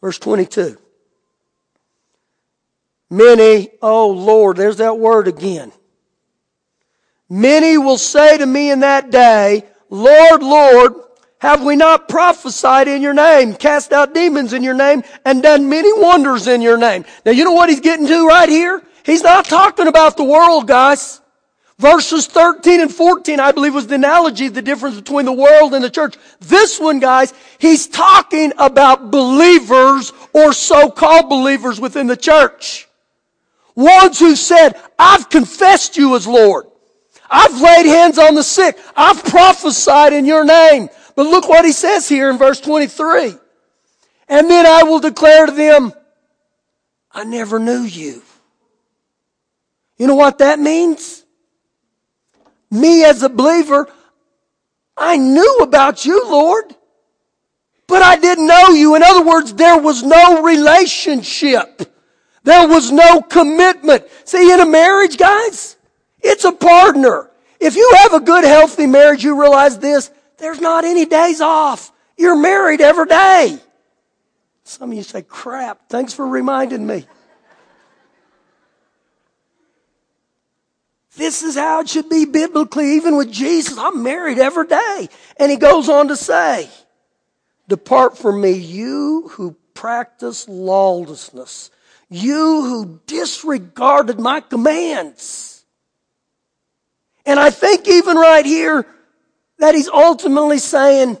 Verse 0.00 0.18
22. 0.18 0.78
Many, 3.10 3.70
oh 3.82 4.10
Lord, 4.10 4.56
there's 4.56 4.76
that 4.76 4.98
word 4.98 5.26
again. 5.26 5.72
Many 7.30 7.78
will 7.78 7.96
say 7.96 8.36
to 8.36 8.44
me 8.44 8.72
in 8.72 8.80
that 8.80 9.10
day, 9.10 9.64
Lord, 9.88 10.42
Lord, 10.42 10.94
have 11.38 11.62
we 11.64 11.76
not 11.76 12.08
prophesied 12.08 12.88
in 12.88 13.00
your 13.00 13.14
name, 13.14 13.54
cast 13.54 13.92
out 13.92 14.12
demons 14.12 14.52
in 14.52 14.64
your 14.64 14.74
name, 14.74 15.04
and 15.24 15.42
done 15.42 15.68
many 15.68 15.92
wonders 15.92 16.48
in 16.48 16.60
your 16.60 16.76
name? 16.76 17.04
Now 17.24 17.32
you 17.32 17.44
know 17.44 17.52
what 17.52 17.70
he's 17.70 17.80
getting 17.80 18.08
to 18.08 18.26
right 18.26 18.48
here? 18.48 18.82
He's 19.06 19.22
not 19.22 19.46
talking 19.46 19.86
about 19.86 20.16
the 20.16 20.24
world, 20.24 20.66
guys. 20.66 21.20
Verses 21.78 22.26
13 22.26 22.80
and 22.80 22.94
14, 22.94 23.40
I 23.40 23.52
believe 23.52 23.74
was 23.74 23.86
the 23.86 23.94
analogy, 23.94 24.48
the 24.48 24.60
difference 24.60 24.96
between 24.96 25.24
the 25.24 25.32
world 25.32 25.72
and 25.72 25.82
the 25.82 25.88
church. 25.88 26.16
This 26.40 26.78
one, 26.78 26.98
guys, 26.98 27.32
he's 27.58 27.86
talking 27.86 28.52
about 28.58 29.10
believers 29.10 30.12
or 30.34 30.52
so-called 30.52 31.30
believers 31.30 31.80
within 31.80 32.06
the 32.06 32.18
church. 32.18 32.86
Ones 33.74 34.18
who 34.18 34.36
said, 34.36 34.72
I've 34.98 35.30
confessed 35.30 35.96
you 35.96 36.16
as 36.16 36.26
Lord. 36.26 36.66
I've 37.30 37.60
laid 37.60 37.86
hands 37.86 38.18
on 38.18 38.34
the 38.34 38.42
sick. 38.42 38.76
I've 38.96 39.22
prophesied 39.24 40.12
in 40.12 40.26
your 40.26 40.44
name. 40.44 40.88
But 41.14 41.26
look 41.26 41.48
what 41.48 41.64
he 41.64 41.72
says 41.72 42.08
here 42.08 42.28
in 42.28 42.38
verse 42.38 42.60
23. 42.60 43.34
And 44.28 44.50
then 44.50 44.66
I 44.66 44.82
will 44.82 45.00
declare 45.00 45.46
to 45.46 45.52
them, 45.52 45.92
I 47.12 47.24
never 47.24 47.58
knew 47.58 47.82
you. 47.82 48.22
You 49.96 50.06
know 50.06 50.14
what 50.14 50.38
that 50.38 50.58
means? 50.58 51.24
Me 52.70 53.04
as 53.04 53.22
a 53.22 53.28
believer, 53.28 53.88
I 54.96 55.16
knew 55.16 55.58
about 55.60 56.04
you, 56.04 56.28
Lord, 56.28 56.74
but 57.86 58.02
I 58.02 58.16
didn't 58.16 58.46
know 58.46 58.68
you. 58.68 58.94
In 58.94 59.02
other 59.02 59.24
words, 59.24 59.52
there 59.54 59.78
was 59.78 60.02
no 60.02 60.42
relationship. 60.42 61.92
There 62.44 62.68
was 62.68 62.90
no 62.92 63.20
commitment. 63.20 64.04
See, 64.24 64.52
in 64.52 64.60
a 64.60 64.66
marriage, 64.66 65.16
guys, 65.16 65.76
it's 66.22 66.44
a 66.44 66.52
partner. 66.52 67.30
If 67.58 67.76
you 67.76 67.92
have 67.98 68.14
a 68.14 68.20
good, 68.20 68.44
healthy 68.44 68.86
marriage, 68.86 69.22
you 69.22 69.40
realize 69.40 69.78
this, 69.78 70.10
there's 70.38 70.60
not 70.60 70.84
any 70.84 71.04
days 71.04 71.40
off. 71.40 71.92
You're 72.16 72.36
married 72.36 72.80
every 72.80 73.06
day. 73.06 73.58
Some 74.64 74.92
of 74.92 74.96
you 74.96 75.02
say, 75.02 75.22
crap, 75.22 75.88
thanks 75.88 76.14
for 76.14 76.26
reminding 76.26 76.86
me. 76.86 77.06
This 81.16 81.42
is 81.42 81.56
how 81.56 81.80
it 81.80 81.88
should 81.88 82.08
be 82.08 82.24
biblically, 82.24 82.94
even 82.94 83.16
with 83.16 83.30
Jesus. 83.30 83.76
I'm 83.76 84.02
married 84.02 84.38
every 84.38 84.66
day. 84.66 85.08
And 85.38 85.50
he 85.50 85.56
goes 85.58 85.88
on 85.88 86.08
to 86.08 86.16
say, 86.16 86.68
Depart 87.68 88.16
from 88.16 88.40
me, 88.40 88.52
you 88.52 89.28
who 89.32 89.56
practice 89.74 90.48
lawlessness, 90.48 91.70
you 92.08 92.62
who 92.62 93.00
disregarded 93.06 94.18
my 94.18 94.40
commands. 94.40 95.49
And 97.26 97.38
I 97.38 97.50
think 97.50 97.86
even 97.86 98.16
right 98.16 98.44
here 98.44 98.86
that 99.58 99.74
he's 99.74 99.88
ultimately 99.88 100.58
saying, 100.58 101.18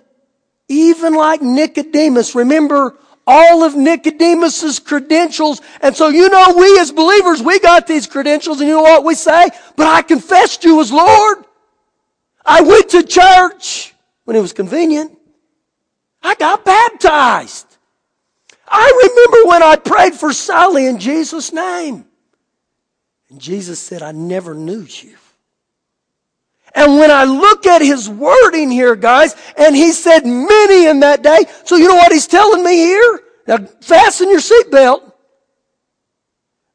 even 0.68 1.14
like 1.14 1.42
Nicodemus, 1.42 2.34
remember 2.34 2.96
all 3.26 3.62
of 3.62 3.76
Nicodemus's 3.76 4.78
credentials. 4.78 5.60
And 5.82 5.94
so 5.96 6.08
you 6.08 6.28
know 6.28 6.54
we 6.56 6.78
as 6.78 6.90
believers, 6.90 7.42
we 7.42 7.60
got 7.60 7.86
these 7.86 8.06
credentials 8.06 8.60
and 8.60 8.68
you 8.68 8.74
know 8.74 8.82
what 8.82 9.04
we 9.04 9.14
say? 9.14 9.50
But 9.76 9.86
I 9.86 10.02
confessed 10.02 10.64
you 10.64 10.80
as 10.80 10.90
Lord. 10.90 11.44
I 12.44 12.62
went 12.62 12.88
to 12.90 13.02
church 13.02 13.94
when 14.24 14.36
it 14.36 14.40
was 14.40 14.52
convenient. 14.52 15.16
I 16.22 16.34
got 16.34 16.64
baptized. 16.64 17.66
I 18.66 19.10
remember 19.10 19.48
when 19.48 19.62
I 19.62 19.76
prayed 19.76 20.14
for 20.14 20.32
Sally 20.32 20.86
in 20.86 20.98
Jesus' 20.98 21.52
name. 21.52 22.04
And 23.28 23.40
Jesus 23.40 23.78
said, 23.78 24.02
I 24.02 24.12
never 24.12 24.54
knew 24.54 24.86
you. 24.88 25.16
And 26.74 26.98
when 26.98 27.10
I 27.10 27.24
look 27.24 27.66
at 27.66 27.82
his 27.82 28.08
wording 28.08 28.70
here, 28.70 28.94
guys, 28.94 29.34
and 29.56 29.74
he 29.74 29.92
said 29.92 30.24
many 30.24 30.86
in 30.86 31.00
that 31.00 31.22
day, 31.22 31.44
so 31.64 31.76
you 31.76 31.88
know 31.88 31.96
what 31.96 32.12
he's 32.12 32.26
telling 32.26 32.62
me 32.62 32.76
here? 32.76 33.20
Now 33.46 33.58
fasten 33.80 34.30
your 34.30 34.40
seatbelt. 34.40 35.12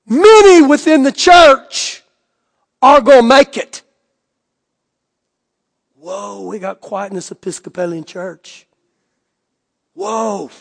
Many 0.07 0.65
within 0.65 1.03
the 1.03 1.11
church 1.11 2.03
are 2.81 3.01
going 3.01 3.21
to 3.21 3.27
make 3.27 3.57
it. 3.57 3.81
Whoa, 5.95 6.47
we 6.47 6.59
got 6.59 6.81
quiet 6.81 7.11
in 7.11 7.15
this 7.15 7.31
Episcopalian 7.31 8.03
church. 8.03 8.67
Whoa. 9.93 10.51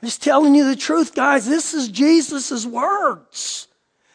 I'm 0.00 0.08
just 0.08 0.22
telling 0.22 0.56
you 0.56 0.64
the 0.64 0.74
truth, 0.74 1.14
guys. 1.14 1.46
This 1.46 1.74
is 1.74 1.88
Jesus' 1.88 2.66
words. 2.66 3.68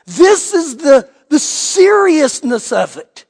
This 0.06 0.54
is 0.54 0.78
the, 0.78 1.10
the 1.30 1.40
seriousness 1.40 2.74
of 2.74 2.98
it 2.98 3.27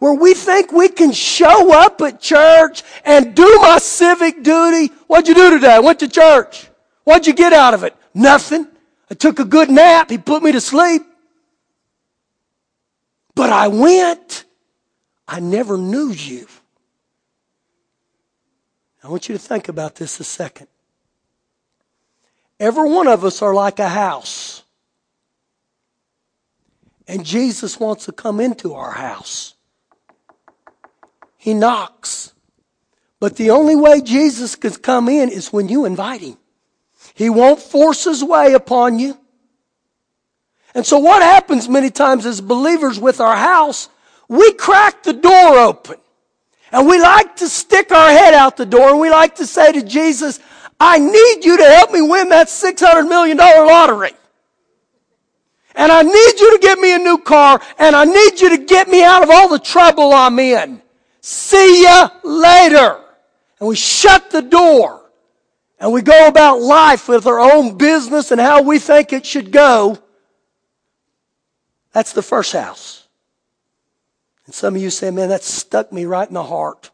where 0.00 0.14
we 0.14 0.34
think 0.34 0.72
we 0.72 0.88
can 0.88 1.12
show 1.12 1.72
up 1.72 2.00
at 2.00 2.20
church 2.20 2.82
and 3.04 3.34
do 3.34 3.58
my 3.60 3.78
civic 3.78 4.42
duty. 4.42 4.92
What'd 5.06 5.28
you 5.28 5.34
do 5.34 5.50
today? 5.50 5.74
I 5.74 5.78
went 5.78 6.00
to 6.00 6.08
church. 6.08 6.68
What'd 7.04 7.26
you 7.26 7.34
get 7.34 7.52
out 7.52 7.74
of 7.74 7.84
it? 7.84 7.94
Nothing. 8.14 8.66
I 9.10 9.14
took 9.14 9.38
a 9.38 9.44
good 9.44 9.70
nap. 9.70 10.10
He 10.10 10.16
put 10.16 10.42
me 10.42 10.52
to 10.52 10.60
sleep. 10.60 11.02
But 13.34 13.50
I 13.50 13.68
went. 13.68 14.46
I 15.28 15.38
never 15.38 15.76
knew 15.76 16.10
you. 16.10 16.46
I 19.04 19.08
want 19.08 19.28
you 19.28 19.34
to 19.34 19.38
think 19.38 19.68
about 19.68 19.96
this 19.96 20.18
a 20.18 20.24
second. 20.24 20.68
Every 22.58 22.88
one 22.88 23.06
of 23.06 23.24
us 23.24 23.42
are 23.42 23.54
like 23.54 23.78
a 23.78 23.88
house. 23.88 24.62
And 27.06 27.24
Jesus 27.24 27.78
wants 27.78 28.06
to 28.06 28.12
come 28.12 28.40
into 28.40 28.72
our 28.72 28.92
house. 28.92 29.54
He 31.40 31.54
knocks. 31.54 32.34
But 33.18 33.36
the 33.36 33.50
only 33.50 33.74
way 33.74 34.02
Jesus 34.02 34.56
can 34.56 34.74
come 34.74 35.08
in 35.08 35.30
is 35.30 35.50
when 35.50 35.70
you 35.70 35.86
invite 35.86 36.20
him. 36.20 36.36
He 37.14 37.30
won't 37.30 37.60
force 37.60 38.04
his 38.04 38.22
way 38.22 38.52
upon 38.52 38.98
you. 38.98 39.18
And 40.74 40.84
so 40.84 40.98
what 40.98 41.22
happens 41.22 41.66
many 41.66 41.88
times 41.88 42.26
as 42.26 42.42
believers 42.42 43.00
with 43.00 43.22
our 43.22 43.36
house, 43.36 43.88
we 44.28 44.52
crack 44.52 45.02
the 45.02 45.14
door 45.14 45.58
open. 45.58 45.96
And 46.72 46.86
we 46.86 47.00
like 47.00 47.36
to 47.36 47.48
stick 47.48 47.90
our 47.90 48.10
head 48.10 48.34
out 48.34 48.58
the 48.58 48.66
door 48.66 48.90
and 48.90 49.00
we 49.00 49.08
like 49.08 49.36
to 49.36 49.46
say 49.46 49.72
to 49.72 49.82
Jesus, 49.82 50.40
I 50.78 50.98
need 50.98 51.44
you 51.46 51.56
to 51.56 51.64
help 51.64 51.90
me 51.90 52.02
win 52.02 52.28
that 52.28 52.48
$600 52.48 53.08
million 53.08 53.38
lottery. 53.38 54.12
And 55.74 55.90
I 55.90 56.02
need 56.02 56.40
you 56.40 56.58
to 56.58 56.58
get 56.60 56.78
me 56.78 56.94
a 56.94 56.98
new 56.98 57.16
car 57.16 57.62
and 57.78 57.96
I 57.96 58.04
need 58.04 58.42
you 58.42 58.50
to 58.50 58.58
get 58.58 58.88
me 58.88 59.02
out 59.02 59.22
of 59.22 59.30
all 59.30 59.48
the 59.48 59.58
trouble 59.58 60.12
I'm 60.12 60.38
in. 60.38 60.82
See 61.20 61.84
ya 61.84 62.10
later. 62.22 63.00
And 63.58 63.68
we 63.68 63.76
shut 63.76 64.30
the 64.30 64.42
door. 64.42 65.00
And 65.78 65.92
we 65.92 66.02
go 66.02 66.28
about 66.28 66.60
life 66.60 67.08
with 67.08 67.26
our 67.26 67.40
own 67.40 67.78
business 67.78 68.30
and 68.30 68.40
how 68.40 68.62
we 68.62 68.78
think 68.78 69.12
it 69.12 69.24
should 69.24 69.50
go. 69.50 69.98
That's 71.92 72.12
the 72.12 72.22
first 72.22 72.52
house. 72.52 73.08
And 74.46 74.54
some 74.54 74.76
of 74.76 74.82
you 74.82 74.90
say, 74.90 75.10
man, 75.10 75.30
that 75.30 75.42
stuck 75.42 75.92
me 75.92 76.04
right 76.04 76.28
in 76.28 76.34
the 76.34 76.42
heart. 76.42 76.90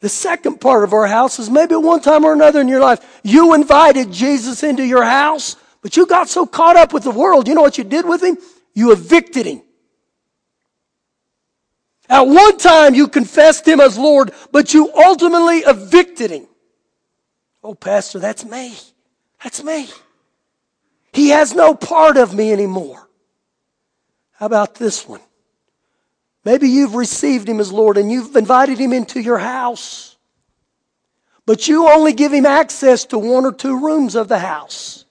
The 0.00 0.08
second 0.08 0.60
part 0.60 0.84
of 0.84 0.92
our 0.92 1.06
house 1.06 1.38
is 1.38 1.48
maybe 1.48 1.76
one 1.76 2.00
time 2.00 2.24
or 2.24 2.32
another 2.32 2.60
in 2.60 2.68
your 2.68 2.80
life, 2.80 3.20
you 3.22 3.54
invited 3.54 4.12
Jesus 4.12 4.64
into 4.64 4.84
your 4.84 5.04
house, 5.04 5.56
but 5.80 5.96
you 5.96 6.06
got 6.06 6.28
so 6.28 6.44
caught 6.44 6.76
up 6.76 6.92
with 6.92 7.04
the 7.04 7.10
world. 7.10 7.46
You 7.46 7.54
know 7.54 7.62
what 7.62 7.78
you 7.78 7.84
did 7.84 8.06
with 8.06 8.22
him? 8.22 8.36
You 8.74 8.92
evicted 8.92 9.46
him. 9.46 9.62
At 12.12 12.26
one 12.26 12.58
time 12.58 12.94
you 12.94 13.08
confessed 13.08 13.66
him 13.66 13.80
as 13.80 13.96
Lord, 13.96 14.32
but 14.50 14.74
you 14.74 14.92
ultimately 14.94 15.60
evicted 15.60 16.30
him. 16.30 16.46
Oh, 17.64 17.74
Pastor, 17.74 18.18
that's 18.18 18.44
me. 18.44 18.76
That's 19.42 19.64
me. 19.64 19.88
He 21.14 21.30
has 21.30 21.54
no 21.54 21.74
part 21.74 22.18
of 22.18 22.34
me 22.34 22.52
anymore. 22.52 23.08
How 24.32 24.44
about 24.44 24.74
this 24.74 25.08
one? 25.08 25.22
Maybe 26.44 26.68
you've 26.68 26.96
received 26.96 27.48
him 27.48 27.60
as 27.60 27.72
Lord 27.72 27.96
and 27.96 28.12
you've 28.12 28.36
invited 28.36 28.76
him 28.78 28.92
into 28.92 29.18
your 29.18 29.38
house. 29.38 30.18
But 31.46 31.66
you 31.66 31.88
only 31.88 32.12
give 32.12 32.34
him 32.34 32.44
access 32.44 33.06
to 33.06 33.18
one 33.18 33.46
or 33.46 33.52
two 33.54 33.82
rooms 33.82 34.16
of 34.16 34.28
the 34.28 34.38
house. 34.38 35.06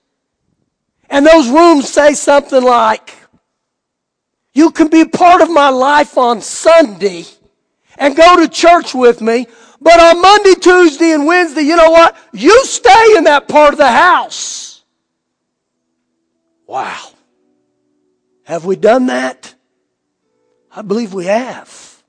And 1.09 1.25
those 1.25 1.49
rooms 1.49 1.89
say 1.89 2.13
something 2.13 2.61
like, 2.61 3.20
you 4.53 4.71
can 4.71 4.89
be 4.89 5.05
part 5.05 5.41
of 5.41 5.49
my 5.49 5.69
life 5.69 6.17
on 6.17 6.41
Sunday 6.41 7.25
and 7.97 8.15
go 8.15 8.37
to 8.37 8.47
church 8.47 8.93
with 8.93 9.21
me, 9.21 9.47
but 9.79 9.99
on 9.99 10.21
Monday, 10.21 10.53
Tuesday, 10.55 11.11
and 11.11 11.25
Wednesday, 11.25 11.61
you 11.61 11.75
know 11.75 11.91
what? 11.91 12.15
You 12.33 12.65
stay 12.65 13.15
in 13.17 13.23
that 13.25 13.47
part 13.47 13.73
of 13.73 13.77
the 13.77 13.91
house. 13.91 14.83
Wow. 16.67 17.09
Have 18.43 18.65
we 18.65 18.75
done 18.75 19.07
that? 19.07 19.53
I 20.73 20.81
believe 20.81 21.13
we 21.13 21.25
have. 21.25 22.03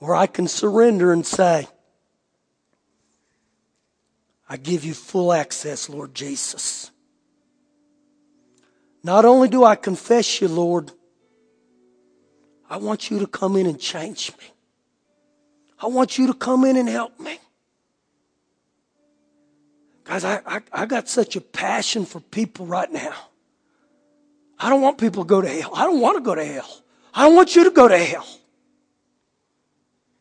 Or 0.00 0.14
I 0.14 0.26
can 0.26 0.48
surrender 0.48 1.12
and 1.12 1.26
say, 1.26 1.66
I 4.48 4.56
give 4.56 4.84
you 4.84 4.94
full 4.94 5.32
access, 5.32 5.88
Lord 5.88 6.14
Jesus. 6.14 6.90
Not 9.04 9.26
only 9.26 9.48
do 9.48 9.64
I 9.64 9.76
confess 9.76 10.40
you, 10.40 10.48
Lord, 10.48 10.90
I 12.70 12.78
want 12.78 13.10
you 13.10 13.18
to 13.18 13.26
come 13.26 13.54
in 13.54 13.66
and 13.66 13.78
change 13.78 14.32
me. 14.38 14.44
I 15.78 15.88
want 15.88 16.16
you 16.16 16.26
to 16.28 16.34
come 16.34 16.64
in 16.64 16.78
and 16.78 16.88
help 16.88 17.20
me. 17.20 17.38
Guys, 20.04 20.24
I, 20.24 20.40
I, 20.46 20.60
I, 20.72 20.86
got 20.86 21.08
such 21.08 21.36
a 21.36 21.40
passion 21.40 22.06
for 22.06 22.20
people 22.20 22.64
right 22.64 22.90
now. 22.90 23.14
I 24.58 24.70
don't 24.70 24.80
want 24.80 24.96
people 24.96 25.24
to 25.24 25.28
go 25.28 25.42
to 25.42 25.48
hell. 25.48 25.72
I 25.74 25.84
don't 25.84 26.00
want 26.00 26.16
to 26.16 26.22
go 26.22 26.34
to 26.34 26.44
hell. 26.44 26.82
I 27.12 27.24
don't 27.24 27.36
want 27.36 27.54
you 27.54 27.64
to 27.64 27.70
go 27.70 27.88
to 27.88 27.98
hell. 27.98 28.26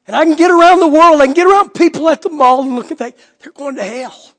And 0.07 0.15
I 0.15 0.25
can 0.25 0.36
get 0.36 0.51
around 0.51 0.81
the 0.81 0.88
world, 0.88 1.21
I 1.21 1.25
can 1.25 1.34
get 1.34 1.47
around 1.47 1.73
people 1.73 2.09
at 2.09 2.21
the 2.21 2.29
mall 2.29 2.61
and 2.61 2.75
look 2.75 2.91
at 2.91 2.97
that, 2.97 3.17
they're 3.39 3.53
going 3.53 3.75
to 3.75 3.84
hell. 3.84 4.34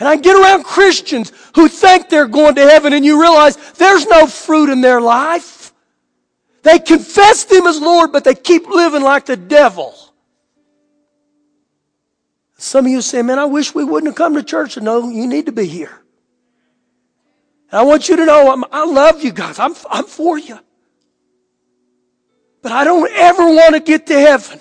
And 0.00 0.08
I 0.08 0.16
get 0.16 0.34
around 0.34 0.64
Christians 0.64 1.30
who 1.54 1.68
think 1.68 2.08
they're 2.08 2.26
going 2.26 2.54
to 2.54 2.62
heaven 2.62 2.94
and 2.94 3.04
you 3.04 3.20
realize 3.20 3.56
there's 3.74 4.06
no 4.06 4.26
fruit 4.26 4.70
in 4.70 4.80
their 4.80 5.00
life. 5.00 5.74
They 6.62 6.78
confess 6.78 7.50
Him 7.50 7.66
as 7.66 7.80
Lord, 7.80 8.10
but 8.10 8.24
they 8.24 8.34
keep 8.34 8.66
living 8.66 9.02
like 9.02 9.26
the 9.26 9.36
devil. 9.36 9.94
Some 12.56 12.86
of 12.86 12.90
you 12.90 13.02
say, 13.02 13.20
man, 13.20 13.38
I 13.38 13.44
wish 13.44 13.74
we 13.74 13.84
wouldn't 13.84 14.08
have 14.08 14.16
come 14.16 14.34
to 14.34 14.42
church. 14.42 14.78
No, 14.78 15.08
you 15.08 15.26
need 15.26 15.46
to 15.46 15.52
be 15.52 15.66
here. 15.66 16.00
And 17.70 17.80
I 17.80 17.82
want 17.82 18.08
you 18.08 18.16
to 18.16 18.24
know 18.24 18.52
I'm, 18.52 18.64
i 18.72 18.84
love 18.84 19.22
you 19.22 19.32
guys. 19.32 19.58
I'm, 19.58 19.74
I'm 19.90 20.04
for 20.04 20.38
you. 20.38 20.58
But 22.62 22.72
I 22.72 22.84
don't 22.84 23.10
ever 23.12 23.44
want 23.44 23.74
to 23.74 23.80
get 23.80 24.06
to 24.06 24.18
heaven 24.18 24.60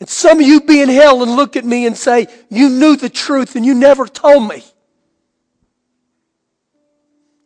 and 0.00 0.08
some 0.08 0.40
of 0.40 0.46
you 0.46 0.60
be 0.60 0.80
in 0.80 0.88
hell 0.88 1.22
and 1.22 1.36
look 1.36 1.56
at 1.56 1.64
me 1.64 1.86
and 1.86 1.96
say, 1.96 2.26
You 2.50 2.68
knew 2.68 2.96
the 2.96 3.08
truth 3.08 3.56
and 3.56 3.64
you 3.64 3.74
never 3.74 4.06
told 4.06 4.48
me. 4.48 4.64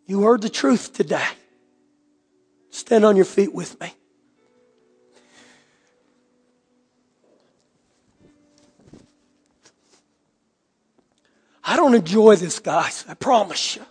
You 0.07 0.23
heard 0.23 0.41
the 0.41 0.49
truth 0.49 0.95
today. 0.95 1.27
Stand 2.71 3.05
on 3.05 3.17
your 3.17 3.27
feet 3.27 3.55
with 3.55 3.79
me. 3.81 3.93
I 11.63 11.77
don't 11.77 11.95
enjoy 11.95 12.37
this, 12.37 12.61
guys. 12.61 13.05
I 13.07 13.13
promise 13.13 13.77
you. 13.77 13.85